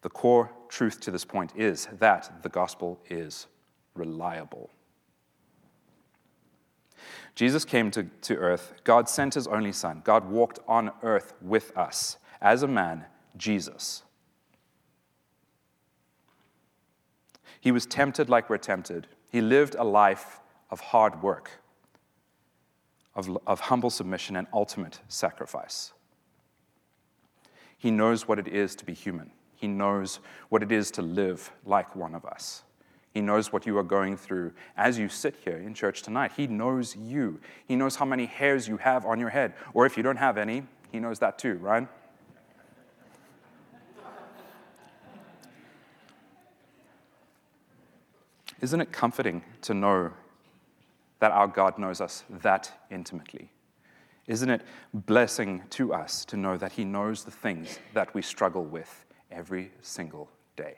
The 0.00 0.10
core 0.10 0.50
truth 0.70 1.00
to 1.00 1.10
this 1.10 1.26
point 1.26 1.52
is 1.54 1.88
that 1.98 2.42
the 2.42 2.48
gospel 2.48 3.00
is 3.10 3.48
reliable. 3.94 4.70
Jesus 7.34 7.64
came 7.64 7.90
to, 7.92 8.04
to 8.04 8.36
earth. 8.36 8.74
God 8.84 9.08
sent 9.08 9.34
his 9.34 9.46
only 9.46 9.72
Son. 9.72 10.02
God 10.04 10.28
walked 10.28 10.58
on 10.68 10.90
earth 11.02 11.34
with 11.40 11.76
us 11.76 12.18
as 12.40 12.62
a 12.62 12.68
man 12.68 13.06
Jesus. 13.36 14.02
He 17.60 17.70
was 17.70 17.86
tempted 17.86 18.28
like 18.28 18.50
we're 18.50 18.58
tempted. 18.58 19.06
He 19.30 19.40
lived 19.40 19.76
a 19.76 19.84
life 19.84 20.40
of 20.70 20.80
hard 20.80 21.22
work, 21.22 21.50
of, 23.14 23.38
of 23.46 23.60
humble 23.60 23.90
submission, 23.90 24.36
and 24.36 24.46
ultimate 24.52 25.00
sacrifice. 25.08 25.92
He 27.78 27.90
knows 27.90 28.26
what 28.26 28.38
it 28.38 28.48
is 28.48 28.74
to 28.76 28.84
be 28.84 28.94
human. 28.94 29.30
He 29.54 29.68
knows 29.68 30.18
what 30.48 30.62
it 30.62 30.72
is 30.72 30.90
to 30.92 31.02
live 31.02 31.52
like 31.64 31.94
one 31.94 32.14
of 32.14 32.24
us. 32.24 32.64
He 33.12 33.20
knows 33.20 33.52
what 33.52 33.66
you 33.66 33.76
are 33.76 33.82
going 33.82 34.16
through 34.16 34.52
as 34.76 34.98
you 34.98 35.08
sit 35.08 35.36
here 35.44 35.58
in 35.58 35.74
church 35.74 36.02
tonight. 36.02 36.32
He 36.36 36.46
knows 36.46 36.96
you. 36.96 37.40
He 37.66 37.76
knows 37.76 37.96
how 37.96 38.06
many 38.06 38.26
hairs 38.26 38.66
you 38.66 38.78
have 38.78 39.04
on 39.04 39.20
your 39.20 39.28
head. 39.28 39.52
Or 39.74 39.84
if 39.84 39.96
you 39.96 40.02
don't 40.02 40.16
have 40.16 40.38
any, 40.38 40.64
He 40.90 40.98
knows 40.98 41.18
that 41.18 41.38
too, 41.38 41.54
right? 41.54 41.86
Isn't 48.62 48.80
it 48.80 48.92
comforting 48.92 49.42
to 49.62 49.74
know 49.74 50.12
that 51.18 51.32
our 51.32 51.48
God 51.48 51.78
knows 51.78 52.00
us 52.00 52.24
that 52.30 52.70
intimately? 52.90 53.50
Isn't 54.28 54.50
it 54.50 54.62
blessing 54.94 55.64
to 55.70 55.92
us 55.92 56.24
to 56.26 56.36
know 56.36 56.56
that 56.56 56.72
He 56.72 56.84
knows 56.84 57.24
the 57.24 57.30
things 57.32 57.78
that 57.92 58.14
we 58.14 58.22
struggle 58.22 58.64
with 58.64 59.04
every 59.32 59.72
single 59.82 60.30
day? 60.56 60.76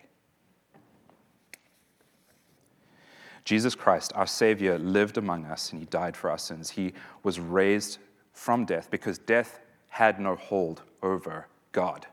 Jesus 3.44 3.74
Christ, 3.74 4.12
our 4.14 4.26
Savior, 4.26 4.78
lived 4.78 5.18
among 5.18 5.44
us 5.44 5.70
and 5.70 5.80
He 5.80 5.86
died 5.86 6.16
for 6.16 6.30
our 6.30 6.38
sins. 6.38 6.70
He 6.70 6.94
was 7.22 7.38
raised 7.38 7.98
from 8.32 8.64
death 8.64 8.90
because 8.90 9.18
death 9.18 9.60
had 9.88 10.18
no 10.18 10.34
hold 10.34 10.82
over 11.02 11.46
God. 11.72 12.06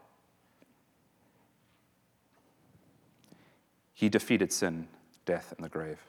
He 3.93 4.09
defeated 4.09 4.51
sin 4.51 4.87
death, 5.25 5.53
and 5.55 5.63
the 5.63 5.69
grave. 5.69 5.99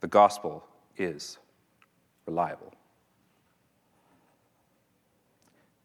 The 0.00 0.08
gospel 0.08 0.64
is 0.96 1.38
reliable. 2.26 2.72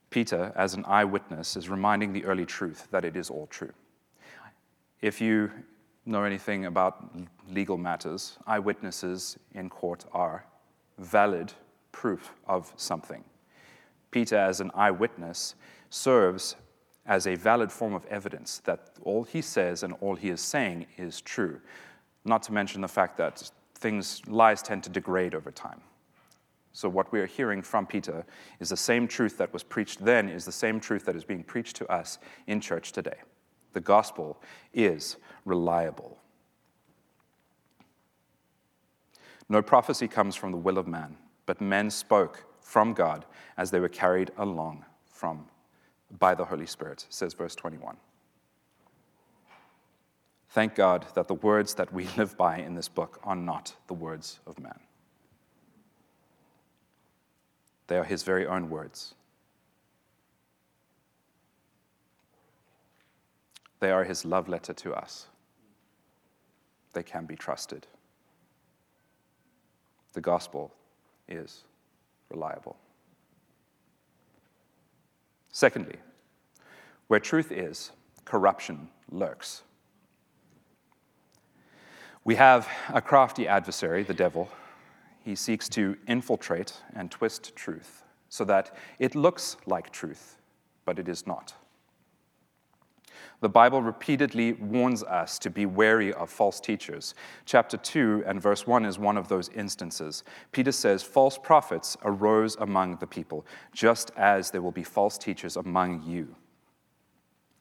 Peter, 0.09 0.53
as 0.55 0.73
an 0.73 0.85
eyewitness, 0.85 1.57
is 1.57 1.69
reminding 1.69 2.13
the 2.13 2.23
early 2.25 2.45
truth 2.45 2.87
that 2.91 3.03
it 3.03 3.15
is 3.15 3.29
all 3.29 3.47
true. 3.47 3.73
If 5.01 5.19
you 5.19 5.51
know 6.05 6.23
anything 6.23 6.65
about 6.65 7.11
legal 7.49 7.77
matters, 7.77 8.37
eyewitnesses 8.45 9.37
in 9.53 9.69
court 9.69 10.05
are 10.11 10.45
valid 10.97 11.53
proof 11.91 12.33
of 12.47 12.71
something. 12.77 13.23
Peter, 14.11 14.37
as 14.37 14.61
an 14.61 14.71
eyewitness, 14.73 15.55
serves 15.89 16.55
as 17.05 17.27
a 17.27 17.35
valid 17.35 17.71
form 17.71 17.93
of 17.93 18.05
evidence 18.07 18.59
that 18.65 18.91
all 19.03 19.23
he 19.23 19.41
says 19.41 19.83
and 19.83 19.93
all 20.01 20.15
he 20.15 20.29
is 20.29 20.41
saying 20.41 20.85
is 20.97 21.21
true 21.21 21.59
not 22.25 22.41
to 22.43 22.51
mention 22.51 22.81
the 22.81 22.87
fact 22.87 23.17
that 23.17 23.49
things, 23.75 24.21
lies 24.27 24.61
tend 24.61 24.83
to 24.83 24.89
degrade 24.89 25.35
over 25.35 25.51
time. 25.51 25.79
So, 26.73 26.89
what 26.89 27.11
we 27.11 27.21
are 27.21 27.25
hearing 27.25 27.61
from 27.61 27.85
Peter 27.85 28.25
is 28.59 28.69
the 28.69 28.77
same 28.77 29.07
truth 29.07 29.37
that 29.37 29.53
was 29.53 29.63
preached 29.63 30.03
then, 30.03 30.27
is 30.27 30.43
the 30.43 30.51
same 30.51 30.79
truth 30.79 31.05
that 31.05 31.15
is 31.15 31.23
being 31.23 31.43
preached 31.43 31.77
to 31.77 31.89
us 31.89 32.17
in 32.47 32.59
church 32.59 32.91
today. 32.91 33.17
The 33.75 33.81
gospel 33.81 34.41
is 34.73 35.17
reliable. 35.43 36.17
No 39.49 39.61
prophecy 39.61 40.07
comes 40.07 40.33
from 40.37 40.53
the 40.53 40.57
will 40.57 40.77
of 40.77 40.87
man, 40.87 41.17
but 41.45 41.59
men 41.59 41.89
spoke 41.89 42.45
from 42.61 42.93
God 42.93 43.25
as 43.57 43.71
they 43.71 43.81
were 43.81 43.89
carried 43.89 44.31
along 44.37 44.85
from 45.11 45.47
by 46.19 46.33
the 46.35 46.45
Holy 46.45 46.65
Spirit, 46.65 47.05
says 47.09 47.33
verse 47.33 47.53
21. 47.53 47.97
Thank 50.51 50.73
God 50.73 51.05
that 51.15 51.27
the 51.27 51.33
words 51.33 51.73
that 51.73 51.91
we 51.91 52.07
live 52.17 52.37
by 52.37 52.59
in 52.59 52.75
this 52.75 52.87
book 52.87 53.19
are 53.25 53.35
not 53.35 53.75
the 53.87 53.93
words 53.93 54.39
of 54.47 54.57
man. 54.57 54.79
They 57.87 57.97
are 57.97 58.05
his 58.05 58.23
very 58.23 58.47
own 58.47 58.69
words. 58.69 59.15
They 63.85 63.91
are 63.91 64.03
his 64.03 64.25
love 64.25 64.49
letter 64.49 64.73
to 64.73 64.95
us. 64.95 65.27
They 66.93 67.03
can 67.03 67.27
be 67.27 67.35
trusted. 67.35 67.85
The 70.13 70.21
gospel 70.21 70.73
is 71.29 71.65
reliable. 72.31 72.77
Secondly, 75.51 75.97
where 77.09 77.19
truth 77.19 77.51
is, 77.51 77.91
corruption 78.25 78.89
lurks. 79.11 79.61
We 82.23 82.33
have 82.37 82.67
a 82.91 83.03
crafty 83.03 83.47
adversary, 83.47 84.01
the 84.01 84.15
devil. 84.15 84.49
He 85.23 85.35
seeks 85.35 85.69
to 85.69 85.95
infiltrate 86.07 86.73
and 86.95 87.11
twist 87.11 87.55
truth 87.55 88.01
so 88.29 88.45
that 88.45 88.75
it 88.97 89.13
looks 89.13 89.57
like 89.67 89.91
truth, 89.91 90.37
but 90.85 90.97
it 90.97 91.07
is 91.07 91.27
not. 91.27 91.53
The 93.41 93.49
Bible 93.49 93.81
repeatedly 93.81 94.53
warns 94.53 95.03
us 95.03 95.37
to 95.39 95.49
be 95.49 95.65
wary 95.65 96.13
of 96.13 96.29
false 96.29 96.59
teachers. 96.59 97.15
Chapter 97.45 97.77
2 97.77 98.23
and 98.25 98.41
verse 98.41 98.65
1 98.65 98.85
is 98.85 98.97
one 98.97 99.17
of 99.17 99.27
those 99.27 99.49
instances. 99.49 100.23
Peter 100.51 100.71
says, 100.71 101.03
False 101.03 101.37
prophets 101.37 101.97
arose 102.03 102.55
among 102.57 102.97
the 102.97 103.07
people, 103.07 103.45
just 103.73 104.11
as 104.17 104.51
there 104.51 104.61
will 104.61 104.71
be 104.71 104.83
false 104.83 105.17
teachers 105.17 105.57
among 105.57 106.03
you, 106.03 106.35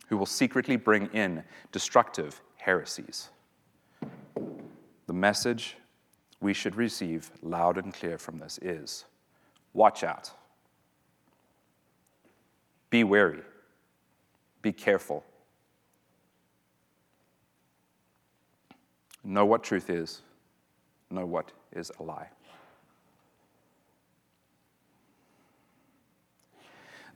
who 0.08 0.16
will 0.16 0.26
secretly 0.26 0.76
bring 0.76 1.06
in 1.12 1.42
destructive 1.72 2.40
heresies. 2.56 3.30
The 5.06 5.12
message 5.12 5.76
we 6.40 6.54
should 6.54 6.76
receive 6.76 7.30
loud 7.42 7.78
and 7.78 7.92
clear 7.92 8.18
from 8.18 8.38
this 8.38 8.58
is 8.62 9.04
watch 9.72 10.04
out. 10.04 10.30
Be 12.90 13.02
wary. 13.02 13.42
Be 14.62 14.72
careful. 14.72 15.24
Know 19.24 19.46
what 19.46 19.64
truth 19.64 19.88
is, 19.88 20.20
know 21.10 21.24
what 21.24 21.52
is 21.72 21.90
a 21.98 22.02
lie. 22.02 22.28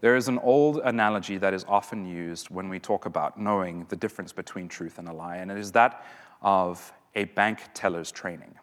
There 0.00 0.16
is 0.16 0.28
an 0.28 0.38
old 0.38 0.78
analogy 0.78 1.38
that 1.38 1.52
is 1.52 1.64
often 1.68 2.06
used 2.06 2.50
when 2.50 2.68
we 2.68 2.78
talk 2.78 3.06
about 3.06 3.38
knowing 3.38 3.84
the 3.88 3.96
difference 3.96 4.32
between 4.32 4.68
truth 4.68 4.98
and 4.98 5.08
a 5.08 5.12
lie, 5.12 5.36
and 5.36 5.50
it 5.50 5.58
is 5.58 5.72
that 5.72 6.04
of 6.40 6.92
a 7.14 7.24
bank 7.24 7.60
teller's 7.74 8.12
training. 8.12 8.54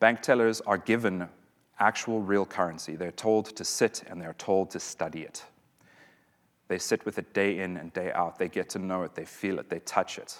Bank 0.00 0.20
tellers 0.20 0.60
are 0.62 0.76
given 0.76 1.28
actual 1.78 2.20
real 2.20 2.44
currency. 2.44 2.96
They're 2.96 3.12
told 3.12 3.54
to 3.56 3.64
sit 3.64 4.02
and 4.08 4.20
they're 4.20 4.34
told 4.38 4.70
to 4.72 4.80
study 4.80 5.22
it. 5.22 5.44
They 6.68 6.78
sit 6.78 7.04
with 7.06 7.18
it 7.18 7.32
day 7.32 7.60
in 7.60 7.76
and 7.76 7.92
day 7.92 8.12
out. 8.12 8.38
They 8.38 8.48
get 8.48 8.68
to 8.70 8.78
know 8.78 9.04
it, 9.04 9.14
they 9.14 9.24
feel 9.24 9.58
it, 9.58 9.70
they 9.70 9.80
touch 9.80 10.18
it. 10.18 10.36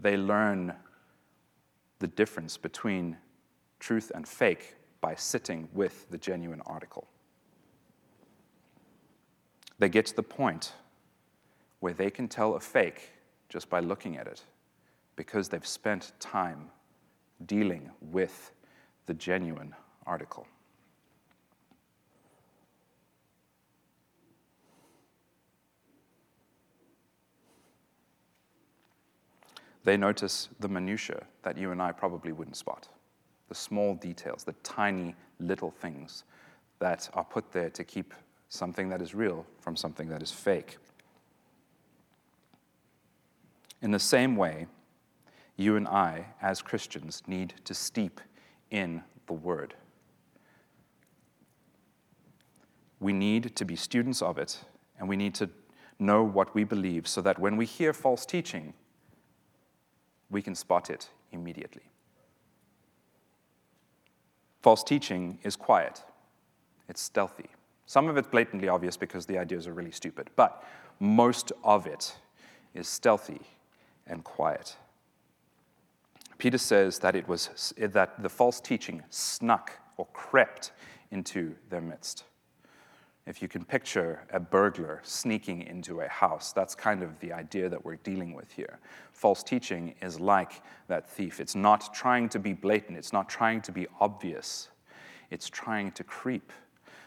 They 0.00 0.16
learn 0.16 0.74
the 1.98 2.06
difference 2.06 2.56
between 2.56 3.16
truth 3.80 4.12
and 4.14 4.26
fake 4.26 4.76
by 5.00 5.14
sitting 5.14 5.68
with 5.72 6.10
the 6.10 6.18
genuine 6.18 6.62
article. 6.66 7.06
They 9.78 9.88
get 9.88 10.06
to 10.06 10.16
the 10.16 10.22
point 10.22 10.72
where 11.80 11.92
they 11.92 12.10
can 12.10 12.28
tell 12.28 12.54
a 12.54 12.60
fake 12.60 13.10
just 13.48 13.68
by 13.68 13.80
looking 13.80 14.16
at 14.16 14.26
it 14.26 14.42
because 15.14 15.48
they've 15.48 15.66
spent 15.66 16.12
time 16.18 16.70
dealing 17.44 17.90
with 18.00 18.52
the 19.06 19.14
genuine 19.14 19.74
article. 20.06 20.46
They 29.84 29.96
notice 29.96 30.48
the 30.58 30.68
minutiae 30.68 31.24
that 31.46 31.56
you 31.56 31.70
and 31.70 31.80
I 31.80 31.92
probably 31.92 32.32
wouldn't 32.32 32.56
spot 32.56 32.88
the 33.48 33.54
small 33.54 33.94
details, 33.94 34.42
the 34.42 34.54
tiny 34.64 35.14
little 35.38 35.70
things 35.70 36.24
that 36.80 37.08
are 37.14 37.22
put 37.22 37.52
there 37.52 37.70
to 37.70 37.84
keep 37.84 38.12
something 38.48 38.88
that 38.88 39.00
is 39.00 39.14
real 39.14 39.46
from 39.60 39.76
something 39.76 40.08
that 40.08 40.24
is 40.24 40.32
fake. 40.32 40.78
In 43.80 43.92
the 43.92 43.98
same 44.00 44.34
way, 44.34 44.66
you 45.56 45.76
and 45.76 45.86
I, 45.86 46.26
as 46.42 46.62
Christians, 46.62 47.22
need 47.28 47.54
to 47.64 47.74
steep 47.74 48.20
in 48.72 49.04
the 49.28 49.34
Word. 49.34 49.74
We 52.98 53.12
need 53.12 53.54
to 53.54 53.64
be 53.64 53.76
students 53.76 54.20
of 54.20 54.36
it, 54.36 54.58
and 54.98 55.08
we 55.08 55.14
need 55.16 55.36
to 55.36 55.48
know 56.00 56.24
what 56.24 56.56
we 56.56 56.64
believe 56.64 57.06
so 57.06 57.20
that 57.20 57.38
when 57.38 57.56
we 57.56 57.66
hear 57.66 57.92
false 57.92 58.26
teaching, 58.26 58.74
we 60.28 60.42
can 60.42 60.56
spot 60.56 60.90
it 60.90 61.08
immediately. 61.32 61.90
False 64.62 64.82
teaching 64.82 65.38
is 65.42 65.56
quiet, 65.56 66.02
it's 66.88 67.00
stealthy. 67.00 67.50
Some 67.86 68.08
of 68.08 68.16
it's 68.16 68.26
blatantly 68.26 68.68
obvious 68.68 68.96
because 68.96 69.26
the 69.26 69.38
ideas 69.38 69.66
are 69.68 69.72
really 69.72 69.92
stupid, 69.92 70.28
but 70.34 70.64
most 70.98 71.52
of 71.62 71.86
it 71.86 72.16
is 72.74 72.88
stealthy 72.88 73.40
and 74.06 74.24
quiet. 74.24 74.76
Peter 76.38 76.58
says 76.58 76.98
that 76.98 77.14
it 77.14 77.26
was 77.28 77.72
that 77.78 78.20
the 78.22 78.28
false 78.28 78.60
teaching 78.60 79.02
snuck 79.08 79.72
or 79.96 80.06
crept 80.12 80.72
into 81.10 81.54
their 81.70 81.80
midst. 81.80 82.24
If 83.26 83.42
you 83.42 83.48
can 83.48 83.64
picture 83.64 84.20
a 84.30 84.38
burglar 84.38 85.00
sneaking 85.02 85.62
into 85.62 86.00
a 86.00 86.08
house, 86.08 86.52
that's 86.52 86.76
kind 86.76 87.02
of 87.02 87.18
the 87.18 87.32
idea 87.32 87.68
that 87.68 87.84
we're 87.84 87.96
dealing 87.96 88.34
with 88.34 88.52
here. 88.52 88.78
False 89.12 89.42
teaching 89.42 89.94
is 90.00 90.20
like 90.20 90.62
that 90.86 91.08
thief. 91.10 91.40
It's 91.40 91.56
not 91.56 91.92
trying 91.92 92.28
to 92.30 92.38
be 92.38 92.52
blatant, 92.52 92.96
it's 92.96 93.12
not 93.12 93.28
trying 93.28 93.62
to 93.62 93.72
be 93.72 93.88
obvious, 94.00 94.68
it's 95.30 95.50
trying 95.50 95.90
to 95.92 96.04
creep 96.04 96.52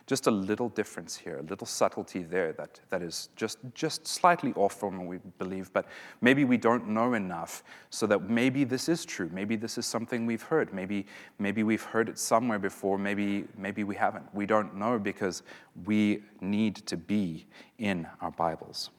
just 0.09 0.25
a 0.25 0.31
little 0.31 0.69
difference 0.69 1.15
here, 1.15 1.37
a 1.37 1.43
little 1.43 1.67
subtlety 1.67 2.23
there 2.23 2.51
that, 2.53 2.79
that 2.89 3.03
is 3.03 3.29
just, 3.35 3.59
just 3.75 4.07
slightly 4.07 4.51
off 4.55 4.73
from 4.73 4.97
what 4.97 5.05
we 5.05 5.19
believe, 5.37 5.71
but 5.71 5.85
maybe 6.19 6.45
we 6.45 6.57
don't 6.57 6.87
know 6.87 7.13
enough 7.13 7.63
so 7.91 8.07
that 8.07 8.27
maybe 8.27 8.63
this 8.63 8.89
is 8.89 9.05
true. 9.05 9.29
Maybe 9.31 9.55
this 9.55 9.77
is 9.77 9.85
something 9.85 10.25
we've 10.25 10.41
heard. 10.41 10.73
Maybe, 10.73 11.05
maybe 11.37 11.61
we've 11.61 11.83
heard 11.83 12.09
it 12.09 12.17
somewhere 12.17 12.57
before. 12.57 12.97
Maybe, 12.97 13.45
maybe 13.55 13.83
we 13.83 13.95
haven't. 13.95 14.25
We 14.33 14.47
don't 14.47 14.75
know 14.75 14.97
because 14.97 15.43
we 15.85 16.23
need 16.41 16.77
to 16.87 16.97
be 16.97 17.45
in 17.77 18.07
our 18.19 18.31
Bibles. 18.31 18.89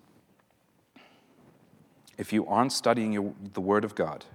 If 2.18 2.32
you 2.32 2.46
aren't 2.46 2.72
studying 2.72 3.12
your, 3.12 3.34
the 3.52 3.60
Word 3.60 3.84
of 3.84 3.96
God, 3.96 4.26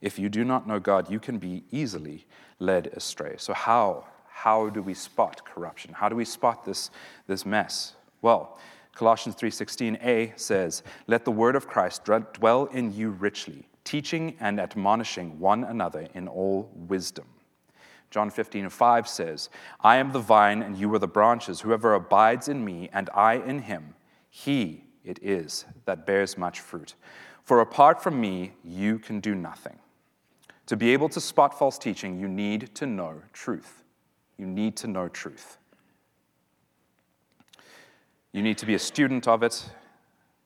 if 0.00 0.20
you 0.20 0.28
do 0.28 0.44
not 0.44 0.68
know 0.68 0.78
God, 0.78 1.10
you 1.10 1.18
can 1.18 1.38
be 1.38 1.64
easily 1.72 2.26
led 2.60 2.86
astray. 2.94 3.34
So, 3.38 3.54
how? 3.54 4.04
How 4.42 4.68
do 4.70 4.82
we 4.82 4.92
spot 4.92 5.44
corruption? 5.44 5.92
How 5.94 6.08
do 6.08 6.16
we 6.16 6.24
spot 6.24 6.64
this, 6.64 6.90
this 7.28 7.46
mess? 7.46 7.94
Well, 8.22 8.58
Colossians 8.92 9.36
3:16a 9.36 10.32
says, 10.36 10.82
"Let 11.06 11.24
the 11.24 11.30
word 11.30 11.54
of 11.54 11.68
Christ 11.68 12.04
dwell 12.04 12.64
in 12.64 12.92
you 12.92 13.10
richly, 13.10 13.68
teaching 13.84 14.36
and 14.40 14.58
admonishing 14.58 15.38
one 15.38 15.62
another 15.62 16.08
in 16.12 16.26
all 16.26 16.72
wisdom." 16.74 17.26
John 18.10 18.30
15, 18.30 18.68
5 18.68 19.06
says, 19.06 19.48
I 19.80 19.96
am 19.98 20.10
the 20.10 20.18
vine 20.18 20.60
and 20.60 20.76
you 20.76 20.92
are 20.92 20.98
the 20.98 21.06
branches. 21.06 21.60
Whoever 21.60 21.94
abides 21.94 22.48
in 22.48 22.64
me 22.64 22.90
and 22.92 23.08
I 23.14 23.34
in 23.34 23.60
him, 23.60 23.94
he 24.28 24.88
it 25.04 25.20
is 25.22 25.66
that 25.84 26.04
bears 26.04 26.36
much 26.36 26.58
fruit. 26.58 26.96
For 27.44 27.60
apart 27.60 28.02
from 28.02 28.20
me, 28.20 28.54
you 28.64 28.98
can 28.98 29.20
do 29.20 29.36
nothing. 29.36 29.78
To 30.66 30.76
be 30.76 30.92
able 30.92 31.08
to 31.10 31.20
spot 31.20 31.56
false 31.56 31.78
teaching, 31.78 32.18
you 32.18 32.26
need 32.26 32.74
to 32.74 32.86
know 32.86 33.22
truth. 33.32 33.81
You 34.42 34.48
need 34.48 34.74
to 34.78 34.88
know 34.88 35.06
truth. 35.06 35.58
You 38.32 38.42
need 38.42 38.58
to 38.58 38.66
be 38.66 38.74
a 38.74 38.78
student 38.78 39.28
of 39.28 39.44
it. 39.44 39.70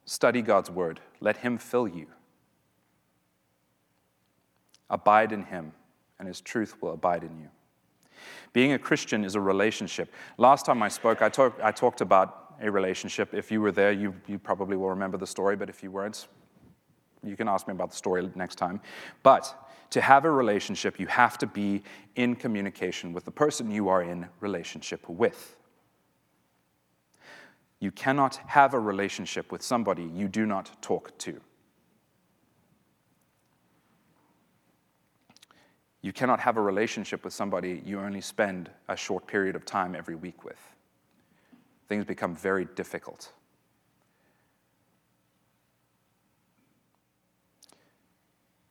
Study 0.05 0.43
God's 0.43 0.71
word. 0.71 1.01
Let 1.21 1.39
Him 1.39 1.57
fill 1.57 1.89
you. 1.89 2.07
Abide 4.91 5.33
in 5.33 5.45
Him, 5.45 5.73
and 6.19 6.29
His 6.29 6.43
truth 6.43 6.83
will 6.83 6.93
abide 6.93 7.23
in 7.23 7.39
you. 7.39 7.49
Being 8.53 8.75
a 8.75 8.79
Christian 8.79 9.25
is 9.25 9.35
a 9.35 9.41
relationship. 9.41 10.13
Last 10.37 10.67
time 10.67 10.83
I 10.83 10.89
spoke, 10.89 11.23
I, 11.23 11.31
talk, 11.31 11.59
I 11.63 11.73
talked 11.73 12.03
about 12.03 12.57
a 12.61 12.71
relationship. 12.71 13.33
If 13.33 13.51
you 13.51 13.63
were 13.63 13.73
there, 13.73 13.93
you, 13.93 14.15
you 14.27 14.39
probably 14.39 14.77
will 14.77 14.91
remember 14.91 15.17
the 15.17 15.27
story, 15.27 15.57
but 15.57 15.71
if 15.71 15.83
you 15.83 15.91
weren't, 15.91 16.29
you 17.25 17.37
can 17.37 17.49
ask 17.49 17.67
me 17.67 17.73
about 17.73 17.91
the 17.91 17.97
story 17.97 18.29
next 18.35 18.57
time. 18.57 18.81
But 19.23 19.55
to 19.91 20.01
have 20.01 20.25
a 20.25 20.31
relationship, 20.31 20.99
you 20.99 21.07
have 21.07 21.39
to 21.39 21.47
be 21.47 21.83
in 22.17 22.35
communication 22.35 23.13
with 23.13 23.25
the 23.25 23.31
person 23.31 23.71
you 23.71 23.89
are 23.89 24.03
in 24.03 24.27
relationship 24.41 25.09
with. 25.09 25.57
You 27.79 27.91
cannot 27.91 28.37
have 28.47 28.75
a 28.75 28.81
relationship 28.81 29.53
with 29.53 29.63
somebody 29.63 30.05
you 30.05 30.29
do 30.29 30.47
not 30.47 30.83
talk 30.83 31.17
to. 31.19 31.41
You 36.01 36.13
cannot 36.13 36.41
have 36.41 36.57
a 36.57 36.61
relationship 36.61 37.25
with 37.25 37.33
somebody 37.33 37.83
you 37.85 37.99
only 37.99 38.21
spend 38.21 38.71
a 38.89 38.97
short 38.97 39.27
period 39.27 39.57
of 39.57 39.65
time 39.65 39.95
every 39.95 40.15
week 40.15 40.45
with. 40.45 40.61
Things 41.89 42.05
become 42.05 42.35
very 42.35 42.67
difficult. 42.77 43.33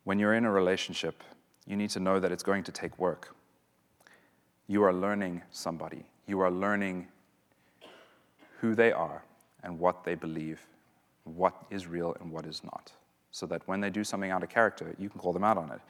When 0.06 0.20
you're 0.20 0.36
in 0.36 0.46
a 0.46 0.52
relationship, 0.52 1.24
you 1.66 1.76
need 1.76 1.90
to 1.90 2.00
know 2.00 2.20
that 2.20 2.32
it's 2.32 2.44
going 2.44 2.64
to 2.64 2.72
take 2.72 2.98
work. 3.00 3.36
You 4.68 4.84
are 4.84 4.94
learning 4.94 5.42
somebody, 5.52 6.06
you 6.28 6.40
are 6.40 6.52
learning 6.52 7.08
who 8.62 8.76
they 8.76 8.92
are 8.92 9.24
and 9.64 9.80
what 9.80 10.04
they 10.04 10.16
believe, 10.16 10.62
what 11.24 11.56
is 11.72 11.88
real 11.88 12.16
and 12.22 12.32
what 12.32 12.46
is 12.46 12.64
not. 12.64 12.92
So 13.32 13.46
that 13.48 13.68
when 13.68 13.82
they 13.82 13.90
do 13.90 14.04
something 14.04 14.30
out 14.30 14.44
of 14.44 14.50
character, 14.50 14.96
you 14.98 15.10
can 15.10 15.20
call 15.20 15.34
them 15.34 15.44
out 15.44 15.58
on 15.58 15.72
it. 15.72 15.82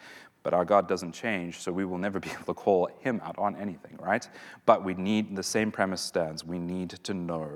But 0.43 0.53
our 0.53 0.63
God 0.63 0.87
doesn't 0.87 1.11
change, 1.11 1.59
so 1.59 1.73
we 1.73 1.83
will 1.83 1.97
never 1.97 2.19
be 2.21 2.29
able 2.29 2.45
to 2.45 2.53
call 2.53 2.89
him 2.99 3.21
out 3.23 3.37
on 3.37 3.57
anything, 3.57 3.97
right? 3.99 4.27
But 4.65 4.83
we 4.83 4.93
need, 4.93 5.35
the 5.35 5.43
same 5.43 5.71
premise 5.71 6.01
stands, 6.01 6.43
we 6.43 6.57
need 6.57 6.91
to 7.03 7.13
know 7.13 7.49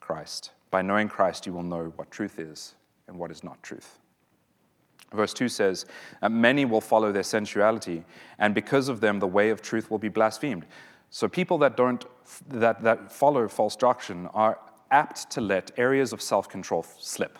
Christ. 0.00 0.52
By 0.70 0.80
knowing 0.82 1.08
Christ, 1.08 1.46
you 1.46 1.52
will 1.52 1.62
know 1.62 1.92
what 1.96 2.10
truth 2.10 2.38
is 2.38 2.74
and 3.06 3.18
what 3.18 3.30
is 3.30 3.44
not 3.44 3.62
truth. 3.62 3.99
Verse 5.12 5.34
2 5.34 5.48
says, 5.48 5.86
uh, 6.22 6.28
Many 6.28 6.64
will 6.64 6.80
follow 6.80 7.10
their 7.12 7.24
sensuality, 7.24 8.04
and 8.38 8.54
because 8.54 8.88
of 8.88 9.00
them, 9.00 9.18
the 9.18 9.26
way 9.26 9.50
of 9.50 9.60
truth 9.60 9.90
will 9.90 9.98
be 9.98 10.08
blasphemed. 10.08 10.66
So 11.10 11.28
people 11.28 11.58
that, 11.58 11.76
don't, 11.76 12.04
that, 12.48 12.82
that 12.82 13.10
follow 13.10 13.48
false 13.48 13.74
doctrine 13.74 14.28
are 14.28 14.58
apt 14.90 15.30
to 15.30 15.40
let 15.40 15.72
areas 15.76 16.12
of 16.12 16.22
self 16.22 16.48
control 16.48 16.84
slip. 16.98 17.38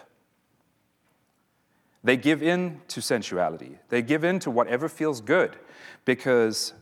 They 2.02 2.16
give 2.16 2.42
in 2.42 2.80
to 2.88 3.00
sensuality, 3.00 3.78
they 3.88 4.02
give 4.02 4.24
in 4.24 4.38
to 4.40 4.50
whatever 4.50 4.88
feels 4.88 5.20
good 5.20 5.56
because 6.04 6.72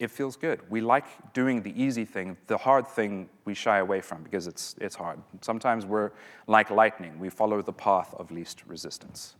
it 0.00 0.10
feels 0.10 0.36
good. 0.36 0.60
We 0.70 0.80
like 0.80 1.04
doing 1.32 1.62
the 1.62 1.80
easy 1.80 2.04
thing. 2.04 2.36
The 2.48 2.58
hard 2.58 2.86
thing 2.86 3.28
we 3.44 3.54
shy 3.54 3.78
away 3.78 4.00
from 4.00 4.22
because 4.22 4.46
it's, 4.46 4.74
it's 4.80 4.96
hard. 4.96 5.20
Sometimes 5.40 5.86
we're 5.86 6.10
like 6.46 6.70
lightning, 6.70 7.18
we 7.18 7.30
follow 7.30 7.62
the 7.62 7.72
path 7.72 8.12
of 8.18 8.30
least 8.30 8.64
resistance. 8.66 9.36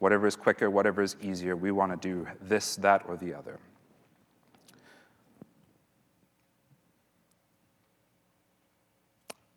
Whatever 0.00 0.26
is 0.26 0.34
quicker, 0.34 0.68
whatever 0.68 1.02
is 1.02 1.16
easier, 1.22 1.54
we 1.54 1.70
want 1.70 1.92
to 1.92 2.08
do 2.08 2.26
this, 2.42 2.76
that, 2.76 3.04
or 3.06 3.16
the 3.16 3.32
other. 3.32 3.60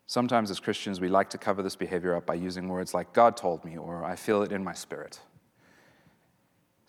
Sometimes, 0.06 0.50
as 0.50 0.58
Christians, 0.58 1.00
we 1.00 1.08
like 1.08 1.28
to 1.30 1.38
cover 1.38 1.62
this 1.62 1.76
behavior 1.76 2.14
up 2.16 2.24
by 2.24 2.34
using 2.34 2.68
words 2.68 2.94
like 2.94 3.12
God 3.12 3.36
told 3.36 3.62
me 3.64 3.76
or 3.76 4.04
I 4.04 4.16
feel 4.16 4.42
it 4.42 4.52
in 4.52 4.64
my 4.64 4.72
spirit 4.72 5.20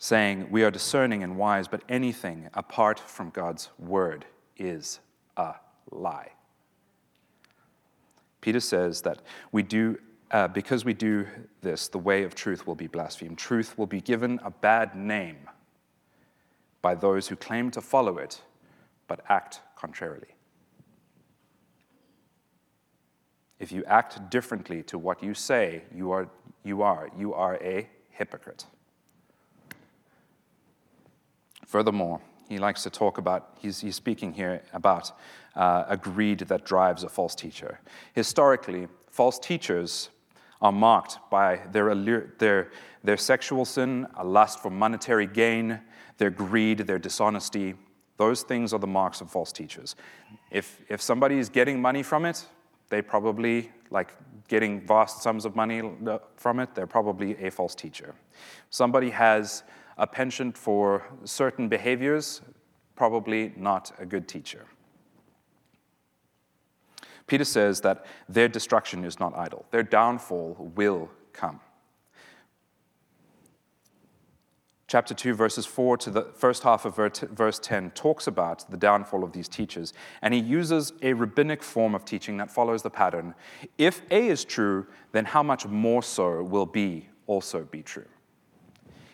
saying 0.00 0.48
we 0.50 0.64
are 0.64 0.70
discerning 0.70 1.22
and 1.22 1.36
wise, 1.36 1.68
but 1.68 1.82
anything 1.86 2.48
apart 2.54 2.98
from 2.98 3.28
God's 3.28 3.68
word 3.78 4.24
is 4.56 4.98
a 5.36 5.54
lie. 5.90 6.30
Peter 8.40 8.60
says 8.60 9.02
that 9.02 9.20
we 9.52 9.62
do, 9.62 9.98
uh, 10.30 10.48
because 10.48 10.86
we 10.86 10.94
do 10.94 11.26
this, 11.60 11.88
the 11.88 11.98
way 11.98 12.22
of 12.22 12.34
truth 12.34 12.66
will 12.66 12.74
be 12.74 12.86
blasphemed. 12.86 13.36
Truth 13.36 13.76
will 13.76 13.86
be 13.86 14.00
given 14.00 14.40
a 14.42 14.50
bad 14.50 14.96
name 14.96 15.36
by 16.80 16.94
those 16.94 17.28
who 17.28 17.36
claim 17.36 17.70
to 17.70 17.82
follow 17.82 18.16
it, 18.16 18.40
but 19.06 19.20
act 19.28 19.60
contrarily. 19.76 20.34
If 23.58 23.70
you 23.70 23.84
act 23.84 24.30
differently 24.30 24.82
to 24.84 24.96
what 24.96 25.22
you 25.22 25.34
say, 25.34 25.82
you 25.94 26.10
are, 26.10 26.30
you 26.64 26.80
are, 26.80 27.10
you 27.18 27.34
are 27.34 27.56
a 27.56 27.86
hypocrite. 28.08 28.64
Furthermore, 31.70 32.20
he 32.48 32.58
likes 32.58 32.82
to 32.82 32.90
talk 32.90 33.16
about, 33.16 33.50
he's, 33.60 33.78
he's 33.80 33.94
speaking 33.94 34.32
here 34.32 34.60
about 34.72 35.12
uh, 35.54 35.84
a 35.86 35.96
greed 35.96 36.40
that 36.40 36.64
drives 36.64 37.04
a 37.04 37.08
false 37.08 37.36
teacher. 37.36 37.78
Historically, 38.12 38.88
false 39.08 39.38
teachers 39.38 40.10
are 40.60 40.72
marked 40.72 41.18
by 41.30 41.60
their, 41.70 41.94
their, 41.94 42.72
their 43.04 43.16
sexual 43.16 43.64
sin, 43.64 44.04
a 44.16 44.24
lust 44.24 44.60
for 44.60 44.68
monetary 44.68 45.28
gain, 45.28 45.80
their 46.18 46.28
greed, 46.28 46.78
their 46.78 46.98
dishonesty. 46.98 47.74
Those 48.16 48.42
things 48.42 48.72
are 48.72 48.80
the 48.80 48.88
marks 48.88 49.20
of 49.20 49.30
false 49.30 49.52
teachers. 49.52 49.94
If, 50.50 50.80
if 50.88 51.00
somebody 51.00 51.38
is 51.38 51.48
getting 51.48 51.80
money 51.80 52.02
from 52.02 52.26
it, 52.26 52.44
they 52.88 53.00
probably, 53.00 53.70
like 53.90 54.16
getting 54.48 54.84
vast 54.84 55.22
sums 55.22 55.44
of 55.44 55.54
money 55.54 55.82
uh, 56.04 56.18
from 56.34 56.58
it, 56.58 56.74
they're 56.74 56.88
probably 56.88 57.36
a 57.36 57.48
false 57.48 57.76
teacher. 57.76 58.16
Somebody 58.70 59.10
has 59.10 59.62
a 60.00 60.06
penchant 60.06 60.56
for 60.56 61.04
certain 61.24 61.68
behaviors, 61.68 62.40
probably 62.96 63.52
not 63.56 63.92
a 63.98 64.06
good 64.06 64.26
teacher. 64.26 64.64
Peter 67.26 67.44
says 67.44 67.82
that 67.82 68.06
their 68.28 68.48
destruction 68.48 69.04
is 69.04 69.20
not 69.20 69.36
idle, 69.36 69.66
their 69.70 69.82
downfall 69.82 70.72
will 70.74 71.10
come. 71.32 71.60
Chapter 74.88 75.14
2, 75.14 75.34
verses 75.34 75.66
4 75.66 75.98
to 75.98 76.10
the 76.10 76.22
first 76.34 76.64
half 76.64 76.84
of 76.84 76.96
verse 76.96 77.60
10 77.60 77.92
talks 77.92 78.26
about 78.26 78.68
the 78.70 78.76
downfall 78.76 79.22
of 79.22 79.32
these 79.32 79.46
teachers, 79.46 79.92
and 80.22 80.34
he 80.34 80.40
uses 80.40 80.94
a 81.02 81.12
rabbinic 81.12 81.62
form 81.62 81.94
of 81.94 82.04
teaching 82.04 82.38
that 82.38 82.50
follows 82.50 82.82
the 82.82 82.90
pattern. 82.90 83.34
If 83.78 84.02
A 84.10 84.26
is 84.26 84.44
true, 84.44 84.86
then 85.12 85.26
how 85.26 85.44
much 85.44 85.66
more 85.66 86.02
so 86.02 86.42
will 86.42 86.66
B 86.66 87.08
also 87.28 87.62
be 87.64 87.82
true? 87.82 88.06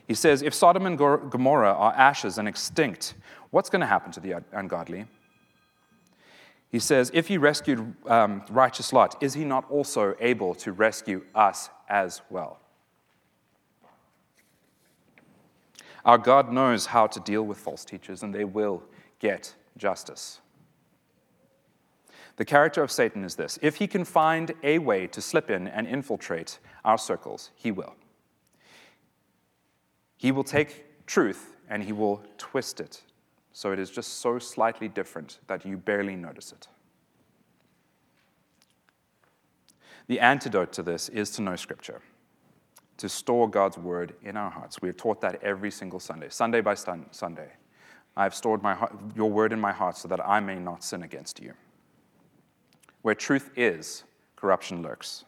He 0.07 0.15
says, 0.15 0.43
If 0.43 0.55
Sodom 0.55 0.87
and 0.87 0.97
Gomorrah 0.97 1.73
are 1.73 1.93
ashes 1.93 2.39
and 2.39 2.47
extinct, 2.47 3.15
what's 3.51 3.71
going 3.71 3.81
to 3.81 3.87
happen 3.87 4.13
to 4.13 4.21
the 4.21 4.43
ungodly? 4.53 5.07
He 6.71 6.79
says, 6.79 7.11
If 7.15 7.29
he 7.29 7.39
rescued 7.39 7.95
um, 8.07 8.43
righteous 8.51 8.93
Lot, 8.93 9.23
is 9.23 9.35
he 9.35 9.45
not 9.45 9.69
also 9.71 10.15
able 10.21 10.55
to 10.57 10.73
rescue 10.73 11.25
us 11.35 11.71
as 11.89 12.23
well? 12.31 12.61
Our 16.05 16.19
God 16.19 16.53
knows 16.53 16.87
how 16.87 17.09
to 17.09 17.19
deal 17.19 17.43
with 17.43 17.59
false 17.59 17.85
teachers, 17.85 18.23
and 18.23 18.33
they 18.33 18.45
will 18.45 18.83
get 19.19 19.55
justice. 19.77 20.41
The 22.37 22.45
character 22.45 22.83
of 22.83 22.93
Satan 22.93 23.25
is 23.25 23.35
this 23.35 23.59
if 23.61 23.77
he 23.77 23.87
can 23.87 24.05
find 24.05 24.53
a 24.63 24.79
way 24.79 25.07
to 25.09 25.21
slip 25.21 25.51
in 25.51 25.67
and 25.67 25.87
infiltrate 25.87 26.59
our 26.85 26.99
circles, 26.99 27.51
he 27.57 27.73
will. 27.73 27.97
He 30.17 30.33
will 30.33 30.45
take 30.45 31.07
truth 31.07 31.57
and 31.69 31.83
he 31.83 31.93
will 31.93 32.23
twist 32.39 32.81
it 32.81 33.03
so 33.57 33.73
it 33.73 33.79
is 33.79 33.91
just 33.91 34.21
so 34.21 34.39
slightly 34.39 34.87
different 34.87 35.39
that 35.47 35.65
you 35.65 35.79
barely 35.79 36.15
notice 36.15 36.53
it. 36.53 36.69
The 40.09 40.21
antidote 40.21 40.73
to 40.75 40.83
this 40.83 41.09
is 41.09 41.31
to 41.33 41.43
know 41.43 41.57
Scripture, 41.57 42.03
to 42.99 43.09
store 43.09 43.49
God's 43.49 43.79
word 43.79 44.15
in 44.23 44.37
our 44.37 44.51
hearts. 44.51 44.83
We 44.83 44.91
are 44.91 44.93
taught 44.93 45.23
that 45.23 45.43
every 45.43 45.71
single 45.71 46.01
Sunday, 46.01 46.29
Sunday 46.29 46.61
by 46.61 46.75
Sunday. 46.75 47.49
I 48.15 48.23
have 48.23 48.35
stored 48.35 48.63
my 48.63 48.77
your 49.15 49.31
word 49.31 49.55
in 49.55 49.61
my 49.61 49.73
heart 49.73 49.97
so 49.97 50.07
that 50.09 50.21
I 50.27 50.39
may 50.41 50.57
not 50.57 50.85
sin 50.85 51.03
against 51.03 51.41
you. 51.41 51.55
Where 53.01 53.15
truth 53.15 53.51
is, 53.57 54.05
corruption 54.37 54.83
lurks. 54.83 55.25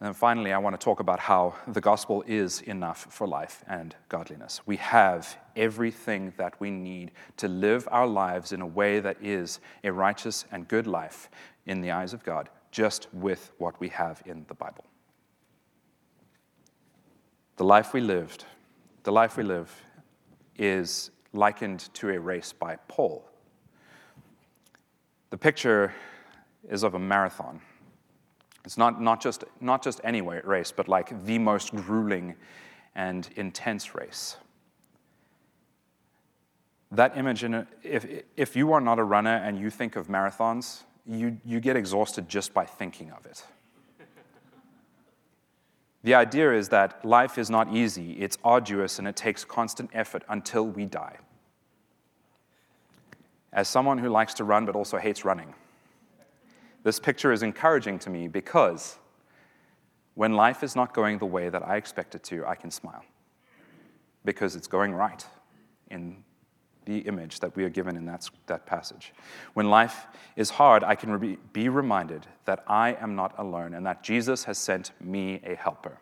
And 0.00 0.06
then 0.06 0.14
finally, 0.14 0.52
I 0.52 0.58
want 0.58 0.78
to 0.78 0.84
talk 0.84 1.00
about 1.00 1.18
how 1.18 1.54
the 1.66 1.80
gospel 1.80 2.22
is 2.26 2.60
enough 2.60 3.08
for 3.10 3.26
life 3.26 3.64
and 3.66 3.96
godliness. 4.08 4.60
We 4.64 4.76
have 4.76 5.36
everything 5.56 6.32
that 6.36 6.60
we 6.60 6.70
need 6.70 7.10
to 7.38 7.48
live 7.48 7.88
our 7.90 8.06
lives 8.06 8.52
in 8.52 8.60
a 8.60 8.66
way 8.66 9.00
that 9.00 9.16
is 9.20 9.58
a 9.82 9.92
righteous 9.92 10.44
and 10.52 10.68
good 10.68 10.86
life 10.86 11.28
in 11.66 11.80
the 11.80 11.90
eyes 11.90 12.14
of 12.14 12.22
God, 12.22 12.48
just 12.70 13.08
with 13.12 13.50
what 13.58 13.80
we 13.80 13.88
have 13.88 14.22
in 14.24 14.44
the 14.46 14.54
Bible. 14.54 14.84
The 17.56 17.64
life 17.64 17.92
we 17.92 18.00
lived, 18.00 18.44
the 19.02 19.10
life 19.10 19.36
we 19.36 19.42
live, 19.42 19.82
is 20.56 21.10
likened 21.32 21.92
to 21.94 22.10
a 22.10 22.20
race 22.20 22.52
by 22.52 22.76
Paul. 22.86 23.28
The 25.30 25.38
picture 25.38 25.92
is 26.70 26.84
of 26.84 26.94
a 26.94 27.00
marathon. 27.00 27.60
It's 28.64 28.76
not, 28.76 29.00
not, 29.00 29.20
just, 29.20 29.44
not 29.60 29.82
just 29.82 30.00
any 30.04 30.20
race, 30.20 30.72
but 30.72 30.88
like 30.88 31.24
the 31.24 31.38
most 31.38 31.74
grueling 31.74 32.34
and 32.94 33.28
intense 33.36 33.94
race. 33.94 34.36
That 36.90 37.16
image, 37.16 37.44
in 37.44 37.54
a, 37.54 37.66
if, 37.82 38.06
if 38.36 38.56
you 38.56 38.72
are 38.72 38.80
not 38.80 38.98
a 38.98 39.04
runner 39.04 39.36
and 39.36 39.58
you 39.58 39.70
think 39.70 39.96
of 39.96 40.08
marathons, 40.08 40.82
you, 41.06 41.38
you 41.44 41.60
get 41.60 41.76
exhausted 41.76 42.28
just 42.28 42.52
by 42.52 42.64
thinking 42.64 43.10
of 43.10 43.24
it. 43.26 43.44
the 46.02 46.14
idea 46.14 46.52
is 46.52 46.68
that 46.70 47.04
life 47.04 47.38
is 47.38 47.50
not 47.50 47.74
easy, 47.74 48.12
it's 48.12 48.38
arduous, 48.42 48.98
and 48.98 49.06
it 49.06 49.16
takes 49.16 49.44
constant 49.44 49.90
effort 49.92 50.24
until 50.28 50.66
we 50.66 50.84
die. 50.84 51.18
As 53.52 53.68
someone 53.68 53.98
who 53.98 54.08
likes 54.08 54.34
to 54.34 54.44
run 54.44 54.66
but 54.66 54.74
also 54.74 54.98
hates 54.98 55.24
running, 55.24 55.54
this 56.88 56.98
picture 56.98 57.32
is 57.32 57.42
encouraging 57.42 57.98
to 57.98 58.08
me 58.08 58.28
because 58.28 58.96
when 60.14 60.32
life 60.32 60.62
is 60.62 60.74
not 60.74 60.94
going 60.94 61.18
the 61.18 61.26
way 61.26 61.50
that 61.50 61.62
I 61.62 61.76
expect 61.76 62.14
it 62.14 62.24
to, 62.24 62.46
I 62.46 62.54
can 62.54 62.70
smile 62.70 63.04
because 64.24 64.56
it's 64.56 64.66
going 64.66 64.94
right 64.94 65.22
in 65.90 66.24
the 66.86 67.00
image 67.00 67.40
that 67.40 67.54
we 67.54 67.64
are 67.64 67.68
given 67.68 67.94
in 67.94 68.06
that, 68.06 68.26
that 68.46 68.64
passage. 68.64 69.12
When 69.52 69.68
life 69.68 70.06
is 70.34 70.48
hard, 70.48 70.82
I 70.82 70.94
can 70.94 71.36
be 71.52 71.68
reminded 71.68 72.26
that 72.46 72.64
I 72.66 72.96
am 73.02 73.14
not 73.14 73.34
alone 73.36 73.74
and 73.74 73.84
that 73.84 74.02
Jesus 74.02 74.44
has 74.44 74.56
sent 74.56 74.92
me 74.98 75.42
a 75.44 75.56
helper. 75.56 75.98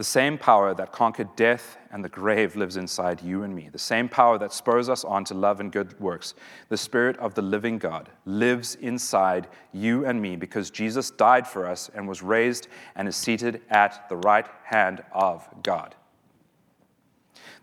The 0.00 0.04
same 0.04 0.38
power 0.38 0.72
that 0.72 0.92
conquered 0.92 1.36
death 1.36 1.76
and 1.92 2.02
the 2.02 2.08
grave 2.08 2.56
lives 2.56 2.78
inside 2.78 3.20
you 3.20 3.42
and 3.42 3.54
me. 3.54 3.68
The 3.70 3.78
same 3.78 4.08
power 4.08 4.38
that 4.38 4.50
spurs 4.50 4.88
us 4.88 5.04
on 5.04 5.26
to 5.26 5.34
love 5.34 5.60
and 5.60 5.70
good 5.70 6.00
works. 6.00 6.32
The 6.70 6.78
Spirit 6.78 7.18
of 7.18 7.34
the 7.34 7.42
living 7.42 7.76
God 7.76 8.08
lives 8.24 8.76
inside 8.76 9.46
you 9.74 10.06
and 10.06 10.22
me 10.22 10.36
because 10.36 10.70
Jesus 10.70 11.10
died 11.10 11.46
for 11.46 11.66
us 11.66 11.90
and 11.94 12.08
was 12.08 12.22
raised 12.22 12.68
and 12.96 13.08
is 13.08 13.14
seated 13.14 13.60
at 13.68 14.08
the 14.08 14.16
right 14.16 14.46
hand 14.64 15.02
of 15.12 15.46
God. 15.62 15.94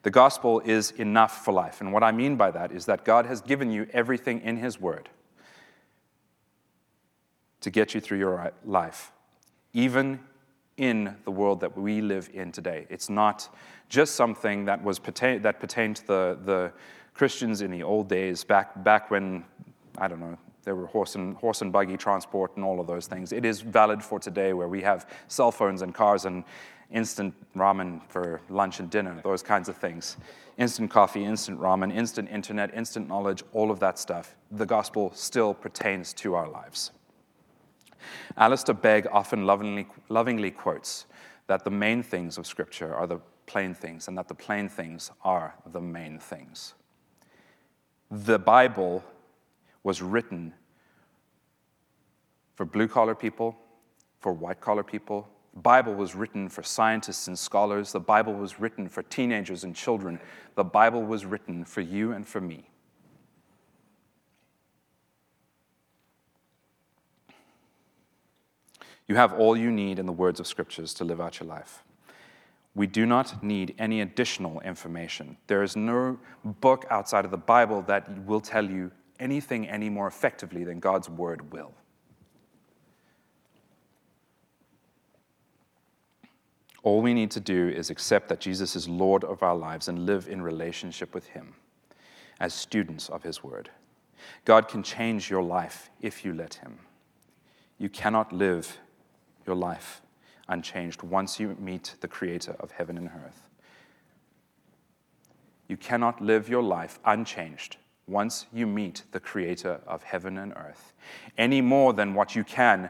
The 0.04 0.12
gospel 0.12 0.60
is 0.60 0.92
enough 0.92 1.44
for 1.44 1.56
life. 1.56 1.82
And 1.82 1.92
what 1.92 2.04
I 2.04 2.12
mean 2.12 2.36
by 2.36 2.52
that 2.52 2.72
is 2.72 2.86
that 2.86 3.04
God 3.04 3.26
has 3.26 3.42
given 3.42 3.72
you 3.72 3.88
everything 3.94 4.42
in 4.42 4.58
His 4.58 4.80
Word 4.80 5.10
to 7.62 7.72
get 7.72 7.96
you 7.96 8.00
through 8.00 8.20
your 8.20 8.54
life, 8.64 9.12
even 9.74 10.20
in 10.78 11.16
the 11.26 11.32
world 11.32 11.60
that 11.60 11.78
we 11.78 12.02
live 12.02 12.30
in 12.34 12.52
today. 12.52 12.86
It's 12.90 13.10
not 13.10 13.50
just 13.90 14.16
something 14.16 14.66
that, 14.66 14.84
was 14.84 15.00
that 15.00 15.60
pertained 15.60 15.96
to 15.98 16.08
the, 16.08 16.40
the 16.46 16.72
Christians 17.14 17.62
in 17.62 17.72
the 17.72 17.84
old 17.84 18.08
days, 18.08 18.44
back, 18.44 18.84
back 18.84 19.10
when, 19.10 19.44
I 19.98 20.08
don't 20.08 20.20
know, 20.20 20.38
there 20.64 20.76
were 20.76 20.86
horse 20.86 21.16
and, 21.16 21.36
horse 21.38 21.62
and 21.62 21.72
buggy 21.72 21.98
transport 21.98 22.56
and 22.58 22.66
all 22.66 22.80
of 22.80 22.88
those 22.88 23.08
things. 23.08 23.32
It 23.32 23.46
is 23.46 23.62
valid 23.62 24.04
for 24.04 24.20
today 24.20 24.54
where 24.54 24.68
we 24.68 24.82
have 24.82 25.10
cell 25.30 25.52
phones 25.52 25.82
and 25.82 25.96
cars 25.96 26.26
and 26.26 26.44
instant 26.92 27.34
ramen 27.56 28.02
for 28.10 28.42
lunch 28.50 28.80
and 28.80 28.90
dinner, 28.90 29.20
those 29.24 29.42
kinds 29.42 29.70
of 29.70 29.78
things. 29.78 30.18
Instant 30.58 30.92
coffee, 30.92 31.24
instant 31.24 31.60
ramen, 31.60 31.94
instant 31.94 32.30
internet, 32.30 32.74
instant 32.74 33.08
knowledge, 33.08 33.44
all 33.54 33.72
of 33.72 33.80
that 33.80 33.98
stuff. 33.98 34.36
The 34.52 34.66
gospel 34.66 35.12
still 35.16 35.54
pertains 35.54 36.14
to 36.16 36.36
our 36.36 36.50
lives. 36.50 36.92
Alistair 38.38 38.76
Begg 38.76 39.08
often 39.12 39.46
lovingly, 39.46 39.88
lovingly 40.10 40.52
quotes 40.52 41.06
that 41.48 41.64
the 41.64 41.72
main 41.72 42.04
things 42.04 42.38
of 42.38 42.46
Scripture 42.46 42.94
are 42.94 43.08
the 43.08 43.20
plain 43.46 43.74
things, 43.74 44.08
and 44.08 44.18
that 44.18 44.28
the 44.28 44.36
plain 44.36 44.68
things 44.68 45.12
are 45.24 45.56
the 45.72 45.82
main 45.82 46.20
things. 46.20 46.74
The 48.12 48.38
Bible 48.38 49.04
was 49.84 50.02
written 50.02 50.54
for 52.56 52.66
blue 52.66 52.88
collar 52.88 53.16
people, 53.16 53.58
for 54.20 54.34
white 54.34 54.60
collar 54.60 54.84
people. 54.84 55.30
The 55.54 55.62
Bible 55.62 55.94
was 55.94 56.16
written 56.16 56.50
for 56.50 56.64
scientists 56.64 57.28
and 57.28 57.38
scholars. 57.38 57.92
The 57.92 58.00
Bible 58.00 58.34
was 58.34 58.60
written 58.60 58.90
for 58.90 59.04
teenagers 59.04 59.64
and 59.64 59.76
children. 59.76 60.20
The 60.56 60.64
Bible 60.64 61.04
was 61.04 61.26
written 61.26 61.64
for 61.64 61.82
you 61.82 62.12
and 62.12 62.28
for 62.28 62.42
me. 62.42 62.70
You 69.08 69.16
have 69.16 69.34
all 69.34 69.56
you 69.56 69.72
need 69.72 70.00
in 70.00 70.06
the 70.06 70.12
words 70.12 70.40
of 70.40 70.48
scriptures 70.48 70.94
to 70.96 71.06
live 71.06 71.22
out 71.22 71.40
your 71.40 71.48
life. 71.48 71.84
We 72.76 72.88
do 72.88 73.06
not 73.06 73.44
need 73.44 73.74
any 73.80 74.02
additional 74.02 74.60
information. 74.62 75.38
There 75.48 75.64
is 75.64 75.76
no 75.76 76.20
book 76.44 76.86
outside 76.90 77.26
of 77.26 77.32
the 77.32 77.38
Bible 77.38 77.82
that 77.84 78.26
will 78.26 78.42
tell 78.42 78.70
you 78.70 78.92
anything 79.20 79.68
any 79.68 79.90
more 79.90 80.08
effectively 80.08 80.64
than 80.64 80.80
God's 80.80 81.10
word 81.10 81.52
will. 81.52 81.74
All 86.84 87.02
we 87.02 87.14
need 87.14 87.32
to 87.32 87.40
do 87.40 87.68
is 87.68 87.90
accept 87.90 88.30
that 88.30 88.40
Jesus 88.40 88.76
is 88.76 88.88
Lord 88.88 89.24
of 89.24 89.42
our 89.42 89.56
lives 89.56 89.88
and 89.88 90.06
live 90.06 90.28
in 90.28 90.42
relationship 90.42 91.14
with 91.14 91.28
Him 91.28 91.56
as 92.40 92.54
students 92.54 93.10
of 93.10 93.24
His 93.24 93.44
word. 93.44 93.70
God 94.46 94.68
can 94.68 94.84
change 94.84 95.30
your 95.30 95.44
life 95.44 95.90
if 96.00 96.24
you 96.24 96.34
let 96.34 96.56
Him. 96.56 96.78
You 97.78 97.90
cannot 97.90 98.32
live 98.32 98.78
your 99.48 99.56
life 99.56 100.02
unchanged 100.48 101.02
once 101.02 101.40
you 101.40 101.56
meet 101.60 101.96
the 102.02 102.08
Creator 102.08 102.56
of 102.60 102.72
heaven 102.72 102.98
and 102.98 103.08
earth. 103.08 103.42
You 105.68 105.78
cannot 105.78 106.22
live 106.22 106.48
your 106.48 106.64
life 106.64 107.00
unchanged 107.06 107.78
once 108.08 108.46
you 108.54 108.68
meet 108.68 109.04
the 109.12 109.20
Creator 109.20 109.82
of 109.88 110.04
heaven 110.04 110.38
and 110.38 110.54
earth, 110.54 110.94
any 111.38 111.62
more 111.62 111.94
than 111.94 112.14
what 112.14 112.36
you 112.36 112.44
can 112.44 112.90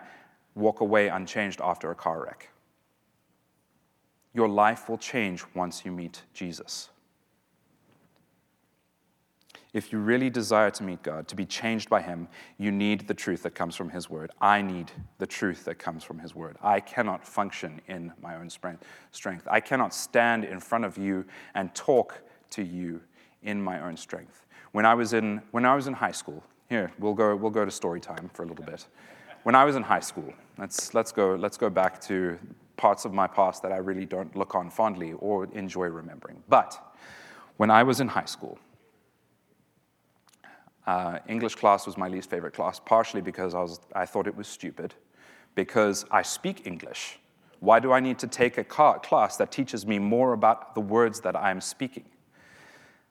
walk 0.54 0.82
away 0.82 1.08
unchanged 1.08 1.62
after 1.64 1.90
a 1.90 1.96
car 1.96 2.24
wreck. 2.24 2.50
Your 4.34 4.48
life 4.48 4.90
will 4.90 4.98
change 4.98 5.44
once 5.56 5.86
you 5.86 5.92
meet 5.92 6.22
Jesus 6.34 6.90
if 9.78 9.92
you 9.92 10.00
really 10.00 10.30
desire 10.30 10.72
to 10.72 10.84
meet 10.84 11.04
God, 11.04 11.28
to 11.28 11.36
be 11.36 11.46
changed 11.46 11.88
by 11.88 12.02
Him, 12.02 12.28
you 12.58 12.72
need 12.72 13.08
the 13.08 13.14
truth 13.14 13.44
that 13.44 13.52
comes 13.52 13.76
from 13.76 13.90
His 13.90 14.10
Word. 14.10 14.32
I 14.42 14.62
need 14.62 14.92
the 15.20 15.28
truth 15.28 15.66
that 15.66 15.76
comes 15.76 16.04
from 16.04 16.18
His 16.18 16.34
Word. 16.34 16.58
I 16.64 16.80
cannot 16.80 17.26
function 17.26 17.80
in 17.88 18.12
my 18.22 18.36
own 18.36 18.50
strength. 18.50 19.48
I 19.50 19.60
cannot 19.60 19.94
stand 19.94 20.44
in 20.46 20.60
front 20.60 20.84
of 20.84 20.98
you 20.98 21.26
and 21.54 21.74
talk 21.76 22.22
to 22.52 22.64
you 22.64 23.02
in 23.44 23.62
my 23.62 23.80
own 23.82 23.96
strength. 23.98 24.48
When 24.72 24.86
I 24.86 24.96
was 24.96 25.14
in, 25.14 25.44
when 25.52 25.64
I 25.64 25.76
was 25.76 25.86
in 25.86 25.94
high 25.94 26.12
school, 26.12 26.44
here, 26.70 26.92
we'll 26.98 27.14
go, 27.14 27.36
we'll 27.36 27.52
go 27.52 27.64
to 27.64 27.72
story 27.72 28.02
time 28.02 28.32
for 28.34 28.44
a 28.44 28.48
little 28.48 28.66
bit. 28.66 28.88
When 29.44 29.54
I 29.54 29.64
was 29.64 29.76
in 29.76 29.84
high 29.84 30.02
school, 30.02 30.34
let's, 30.58 30.96
let's, 30.96 31.12
go, 31.12 31.36
let's 31.36 31.56
go 31.56 31.70
back 31.70 32.02
to 32.02 32.38
parts 32.78 33.06
of 33.06 33.14
my 33.14 33.28
past 33.28 33.62
that 33.62 33.72
I 33.72 33.78
really 33.78 34.06
don't 34.06 34.36
look 34.36 34.56
on 34.56 34.72
fondly 34.72 35.14
or 35.20 35.46
enjoy 35.54 35.86
remembering. 35.86 36.42
But 36.50 36.78
when 37.58 37.70
I 37.70 37.84
was 37.84 38.02
in 38.02 38.08
high 38.08 38.26
school, 38.26 38.60
uh, 40.88 41.20
English 41.28 41.56
class 41.56 41.86
was 41.86 41.98
my 41.98 42.08
least 42.08 42.30
favorite 42.30 42.54
class, 42.54 42.80
partially 42.80 43.22
because 43.22 43.54
I, 43.54 43.62
was, 43.62 43.82
I 43.94 44.06
thought 44.06 44.26
it 44.26 44.36
was 44.36 44.48
stupid, 44.48 44.96
because 45.54 46.06
I 46.10 46.22
speak 46.22 46.66
English. 46.66 47.20
Why 47.60 47.80
do 47.80 47.92
I 47.92 48.00
need 48.00 48.20
to 48.20 48.28
take 48.28 48.58
a 48.58 48.64
class 48.64 49.36
that 49.38 49.52
teaches 49.52 49.86
me 49.86 50.00
more 50.00 50.34
about 50.34 50.76
the 50.76 50.82
words 50.82 51.20
that 51.22 51.36
I'm 51.36 51.60
speaking? 51.60 52.06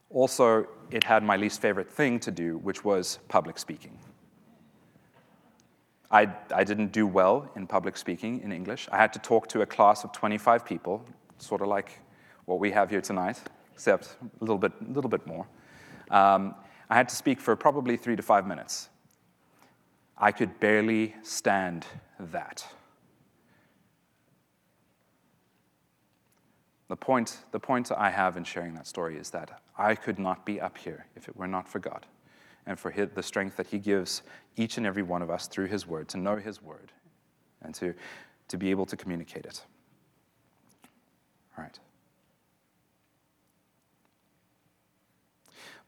Also, 0.08 0.66
it 0.90 1.04
had 1.04 1.22
my 1.22 1.36
least 1.36 1.60
favorite 1.60 1.90
thing 1.90 2.18
to 2.20 2.30
do, 2.30 2.58
which 2.58 2.84
was 2.84 3.18
public 3.28 3.58
speaking. 3.58 3.98
I, 6.10 6.32
I 6.54 6.64
didn't 6.64 6.92
do 6.92 7.06
well 7.06 7.50
in 7.56 7.66
public 7.66 7.96
speaking 7.96 8.40
in 8.40 8.52
English. 8.52 8.88
I 8.92 8.96
had 8.96 9.12
to 9.14 9.18
talk 9.18 9.48
to 9.48 9.62
a 9.62 9.66
class 9.66 10.04
of 10.04 10.12
25 10.12 10.64
people, 10.64 11.04
sort 11.38 11.60
of 11.60 11.66
like 11.66 12.00
what 12.46 12.60
we 12.60 12.70
have 12.70 12.88
here 12.88 13.00
tonight, 13.00 13.42
except 13.74 14.16
a 14.22 14.44
little 14.44 14.58
bit, 14.58 14.72
little 14.94 15.10
bit 15.10 15.26
more. 15.26 15.46
Um, 16.10 16.54
I 16.88 16.94
had 16.94 17.08
to 17.08 17.16
speak 17.16 17.40
for 17.40 17.56
probably 17.56 17.96
three 17.96 18.16
to 18.16 18.22
five 18.22 18.46
minutes. 18.46 18.88
I 20.18 20.32
could 20.32 20.58
barely 20.60 21.14
stand 21.22 21.86
that. 22.18 22.66
The 26.88 26.96
point, 26.96 27.38
the 27.50 27.58
point 27.58 27.90
I 27.90 28.10
have 28.10 28.36
in 28.36 28.44
sharing 28.44 28.74
that 28.74 28.86
story 28.86 29.16
is 29.16 29.30
that 29.30 29.60
I 29.76 29.94
could 29.94 30.18
not 30.18 30.46
be 30.46 30.60
up 30.60 30.78
here 30.78 31.06
if 31.16 31.28
it 31.28 31.36
were 31.36 31.48
not 31.48 31.68
for 31.68 31.80
God 31.80 32.06
and 32.64 32.78
for 32.78 32.92
the 32.92 33.22
strength 33.22 33.56
that 33.56 33.66
He 33.66 33.78
gives 33.78 34.22
each 34.56 34.76
and 34.76 34.86
every 34.86 35.02
one 35.02 35.22
of 35.22 35.30
us 35.30 35.48
through 35.48 35.66
His 35.66 35.86
Word, 35.86 36.08
to 36.08 36.16
know 36.16 36.36
His 36.36 36.62
Word 36.62 36.92
and 37.62 37.74
to, 37.74 37.94
to 38.48 38.56
be 38.56 38.70
able 38.70 38.86
to 38.86 38.96
communicate 38.96 39.44
it. 39.44 39.62
All 41.58 41.64
right. 41.64 41.78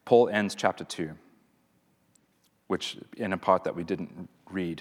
Paul 0.09 0.31
ends 0.31 0.55
chapter 0.55 0.85
2, 0.85 1.11
which 2.69 2.97
in 3.19 3.35
a 3.35 3.37
part 3.37 3.63
that 3.65 3.77
we 3.77 3.85
didn't 3.85 4.31
read, 4.51 4.81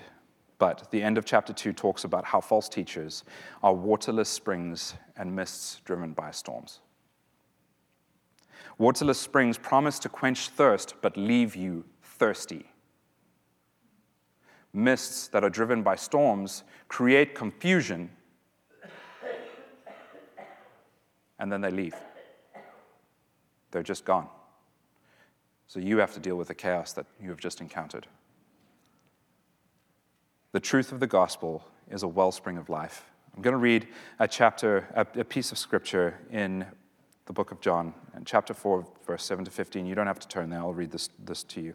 but 0.58 0.90
the 0.90 1.04
end 1.04 1.18
of 1.18 1.26
chapter 1.26 1.52
2 1.52 1.74
talks 1.74 2.06
about 2.06 2.24
how 2.24 2.40
false 2.40 2.70
teachers 2.70 3.26
are 3.62 3.74
waterless 3.74 4.30
springs 4.30 4.94
and 5.18 5.36
mists 5.36 5.82
driven 5.84 6.14
by 6.14 6.32
storms. 6.32 6.80
Waterless 8.78 9.20
springs 9.20 9.58
promise 9.58 10.00
to 10.00 10.08
quench 10.08 10.48
thirst 10.48 10.94
but 11.02 11.18
leave 11.18 11.58
you 11.58 11.84
thirsty. 12.02 12.72
Mists 14.72 15.28
that 15.28 15.44
are 15.44 15.50
driven 15.50 15.84
by 15.84 15.98
storms 15.98 16.64
create 16.88 17.36
confusion 17.36 18.10
and 21.38 21.52
then 21.52 21.60
they 21.60 21.72
leave. 21.72 21.96
They're 23.72 23.84
just 23.84 24.06
gone. 24.06 24.30
So 25.68 25.80
you 25.80 25.98
have 25.98 26.14
to 26.14 26.20
deal 26.20 26.36
with 26.36 26.48
the 26.48 26.56
chaos 26.56 26.94
that 26.94 27.06
you 27.22 27.30
have 27.30 27.40
just 27.40 27.62
encountered. 27.62 28.08
The 30.54 30.60
truth 30.60 30.92
of 30.92 31.00
the 31.00 31.08
gospel 31.08 31.68
is 31.92 32.04
a 32.04 32.08
wellspring 32.08 32.58
of 32.58 32.70
life. 32.70 33.06
I'm 33.36 33.42
going 33.42 33.54
to 33.54 33.60
read 33.60 33.88
a 34.20 34.28
chapter, 34.28 34.88
a, 34.96 35.24
piece 35.24 35.52
of 35.52 35.58
scripture 35.58 36.18
in 36.32 36.66
the 37.28 37.34
book 37.34 37.52
of 37.52 37.62
John, 37.62 37.94
in 38.16 38.26
chapter 38.26 38.54
4, 38.54 38.86
verse 39.06 39.24
7 39.24 39.46
to 39.46 39.52
15. 39.52 39.86
You 39.86 39.94
don't 39.94 40.08
have 40.08 40.20
to 40.20 40.28
turn 40.28 40.50
there, 40.50 40.60
I'll 40.60 40.74
read 40.74 40.92
this, 40.92 41.10
this 41.24 41.44
to 41.44 41.62
you. 41.62 41.74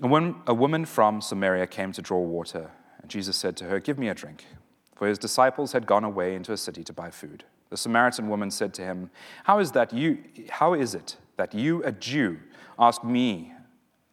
And 0.00 0.10
when 0.10 0.36
a 0.46 0.54
woman 0.54 0.86
from 0.86 1.20
Samaria 1.20 1.66
came 1.66 1.92
to 1.92 2.00
draw 2.00 2.20
water, 2.20 2.70
and 3.00 3.10
Jesus 3.10 3.36
said 3.36 3.56
to 3.58 3.64
her, 3.64 3.78
Give 3.80 3.98
me 3.98 4.08
a 4.08 4.14
drink. 4.14 4.46
For 4.94 5.08
his 5.08 5.18
disciples 5.18 5.72
had 5.72 5.86
gone 5.86 6.04
away 6.04 6.34
into 6.34 6.52
a 6.52 6.56
city 6.56 6.84
to 6.84 6.92
buy 6.92 7.10
food. 7.10 7.44
The 7.70 7.76
Samaritan 7.76 8.28
woman 8.28 8.50
said 8.50 8.72
to 8.74 8.82
him, 8.82 9.10
How 9.44 9.58
is, 9.58 9.72
that 9.72 9.92
you, 9.92 10.18
how 10.48 10.74
is 10.74 10.94
it 10.94 11.16
that 11.42 11.54
you, 11.54 11.82
a 11.82 11.90
Jew, 11.90 12.38
ask 12.78 13.02
me 13.02 13.52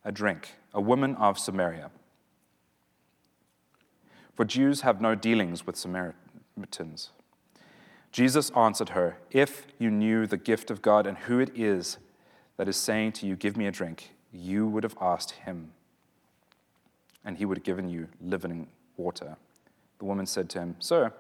a 0.04 0.12
drink, 0.12 0.56
a 0.74 0.82
woman 0.82 1.16
of 1.18 1.38
Samaria? 1.38 1.92
For 4.36 4.46
Jews 4.46 4.82
have 4.82 5.00
no 5.00 5.14
dealings 5.14 5.64
with 5.64 5.76
Samaritans. 5.76 7.12
Jesus 8.12 8.50
answered 8.58 8.90
her, 8.90 9.20
If 9.30 9.68
you 9.78 9.92
knew 9.92 10.26
the 10.26 10.38
gift 10.38 10.72
of 10.72 10.82
God 10.82 11.06
and 11.06 11.20
who 11.20 11.38
it 11.38 11.52
is 11.56 12.00
that 12.58 12.68
is 12.68 12.78
saying 12.78 13.12
to 13.12 13.28
you, 13.28 13.36
Give 13.36 13.56
me 13.56 13.68
a 13.68 13.72
drink, 13.72 14.10
you 14.34 14.68
would 14.68 14.84
have 14.84 14.98
asked 15.00 15.34
him, 15.46 15.70
and 17.24 17.38
he 17.38 17.46
would 17.46 17.58
have 17.58 17.64
given 17.64 17.92
you 17.92 18.08
living 18.20 18.66
water. 18.98 19.38
The 20.00 20.06
woman 20.06 20.26
said 20.26 20.50
to 20.50 20.60
him, 20.62 20.78
Sir, 20.80 21.14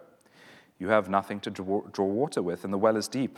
you 0.80 0.88
have 0.88 1.08
nothing 1.08 1.40
to 1.42 1.52
draw, 1.52 1.84
water 2.00 2.42
with, 2.42 2.64
and 2.64 2.74
the 2.74 2.80
well 2.80 2.98
is 2.98 3.08
deep. 3.08 3.38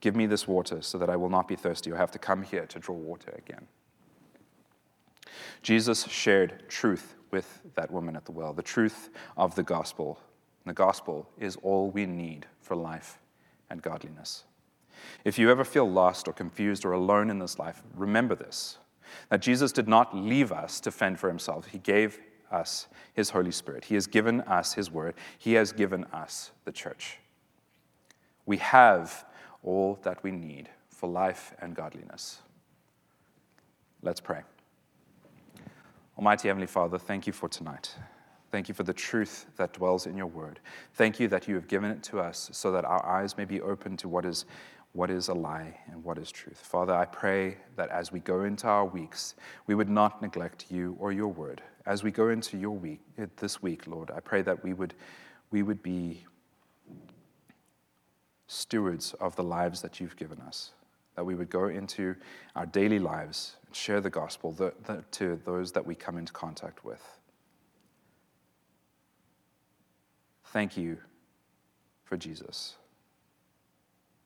give 0.00 0.16
me 0.16 0.26
this 0.26 0.46
water 0.46 0.82
so 0.82 0.98
that 0.98 1.10
I 1.10 1.16
will 1.16 1.30
not 1.30 1.48
be 1.48 1.56
thirsty 1.56 1.90
or 1.90 1.96
have 1.96 2.10
to 2.12 2.18
come 2.18 2.42
here 2.42 2.66
to 2.66 2.78
draw 2.78 2.94
water 2.94 3.34
again. 3.36 3.66
Jesus 5.62 6.04
shared 6.04 6.68
truth 6.68 7.14
with 7.30 7.60
that 7.74 7.90
woman 7.90 8.16
at 8.16 8.24
the 8.24 8.32
well, 8.32 8.52
the 8.52 8.62
truth 8.62 9.10
of 9.36 9.54
the 9.54 9.62
gospel. 9.62 10.18
The 10.64 10.72
gospel 10.72 11.28
is 11.38 11.56
all 11.62 11.90
we 11.90 12.06
need 12.06 12.46
for 12.60 12.76
life 12.76 13.18
and 13.70 13.82
godliness. 13.82 14.44
If 15.24 15.38
you 15.38 15.50
ever 15.50 15.64
feel 15.64 15.88
lost 15.88 16.28
or 16.28 16.32
confused 16.32 16.84
or 16.84 16.92
alone 16.92 17.30
in 17.30 17.38
this 17.38 17.58
life, 17.58 17.82
remember 17.94 18.34
this 18.34 18.78
that 19.28 19.40
Jesus 19.40 19.70
did 19.70 19.86
not 19.86 20.16
leave 20.16 20.50
us 20.50 20.80
to 20.80 20.90
fend 20.90 21.18
for 21.18 21.28
himself. 21.28 21.66
He 21.66 21.78
gave 21.78 22.18
us 22.50 22.88
his 23.14 23.30
Holy 23.30 23.52
Spirit. 23.52 23.84
He 23.84 23.94
has 23.94 24.06
given 24.06 24.40
us 24.42 24.74
his 24.74 24.90
word. 24.90 25.14
He 25.38 25.54
has 25.54 25.72
given 25.72 26.04
us 26.06 26.50
the 26.64 26.72
church. 26.72 27.18
We 28.46 28.56
have 28.58 29.24
all 29.66 29.98
that 30.02 30.22
we 30.22 30.30
need 30.30 30.70
for 30.88 31.10
life 31.10 31.52
and 31.60 31.74
godliness. 31.74 32.38
Let's 34.00 34.20
pray. 34.20 34.40
Almighty 36.16 36.48
Heavenly 36.48 36.66
Father, 36.66 36.98
thank 36.98 37.26
you 37.26 37.32
for 37.34 37.48
tonight. 37.48 37.94
Thank 38.50 38.68
you 38.68 38.74
for 38.74 38.84
the 38.84 38.94
truth 38.94 39.46
that 39.56 39.74
dwells 39.74 40.06
in 40.06 40.16
your 40.16 40.28
word. 40.28 40.60
Thank 40.94 41.20
you 41.20 41.28
that 41.28 41.46
you 41.46 41.56
have 41.56 41.68
given 41.68 41.90
it 41.90 42.02
to 42.04 42.20
us 42.20 42.48
so 42.52 42.72
that 42.72 42.86
our 42.86 43.04
eyes 43.04 43.36
may 43.36 43.44
be 43.44 43.60
open 43.60 43.98
to 43.98 44.08
what 44.08 44.24
is 44.24 44.46
what 44.92 45.10
is 45.10 45.28
a 45.28 45.34
lie 45.34 45.78
and 45.92 46.02
what 46.02 46.16
is 46.16 46.32
truth. 46.32 46.58
Father, 46.58 46.94
I 46.94 47.04
pray 47.04 47.58
that 47.76 47.90
as 47.90 48.10
we 48.10 48.20
go 48.20 48.44
into 48.44 48.66
our 48.66 48.86
weeks, 48.86 49.34
we 49.66 49.74
would 49.74 49.90
not 49.90 50.22
neglect 50.22 50.70
you 50.70 50.96
or 50.98 51.12
your 51.12 51.28
word. 51.28 51.60
As 51.84 52.02
we 52.02 52.10
go 52.10 52.30
into 52.30 52.56
your 52.56 52.70
week, 52.70 53.00
this 53.36 53.62
week, 53.62 53.86
Lord, 53.86 54.10
I 54.10 54.20
pray 54.20 54.40
that 54.40 54.64
we 54.64 54.72
would, 54.72 54.94
we 55.50 55.62
would 55.62 55.82
be 55.82 56.24
stewards 58.46 59.14
of 59.14 59.36
the 59.36 59.42
lives 59.42 59.82
that 59.82 60.00
you've 60.00 60.16
given 60.16 60.40
us, 60.40 60.72
that 61.14 61.24
we 61.24 61.34
would 61.34 61.50
go 61.50 61.68
into 61.68 62.14
our 62.54 62.66
daily 62.66 62.98
lives 62.98 63.56
and 63.66 63.74
share 63.74 64.00
the 64.00 64.10
gospel 64.10 64.72
to 65.10 65.40
those 65.44 65.72
that 65.72 65.86
we 65.86 65.94
come 65.94 66.16
into 66.16 66.32
contact 66.32 66.84
with. 66.84 67.02
Thank 70.44 70.76
you 70.76 70.98
for 72.04 72.16
Jesus. 72.16 72.76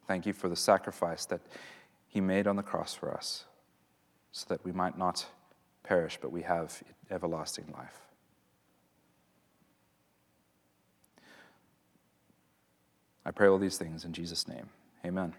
Thank 0.06 0.26
you 0.26 0.33
for 0.33 0.48
the 0.48 0.56
sacrifice 0.56 1.24
that 1.26 1.40
he 2.06 2.20
made 2.20 2.46
on 2.46 2.56
the 2.56 2.62
cross 2.62 2.94
for 2.94 3.14
us 3.14 3.44
so 4.33 4.44
that 4.48 4.64
we 4.64 4.72
might 4.72 4.98
not 4.98 5.26
perish, 5.83 6.18
but 6.20 6.30
we 6.30 6.42
have 6.42 6.83
everlasting 7.11 7.72
life. 7.72 8.10
I 13.24 13.30
pray 13.30 13.48
all 13.48 13.59
these 13.59 13.78
things 13.78 14.04
in 14.04 14.12
Jesus' 14.12 14.48
name. 14.48 14.68
Amen. 15.04 15.35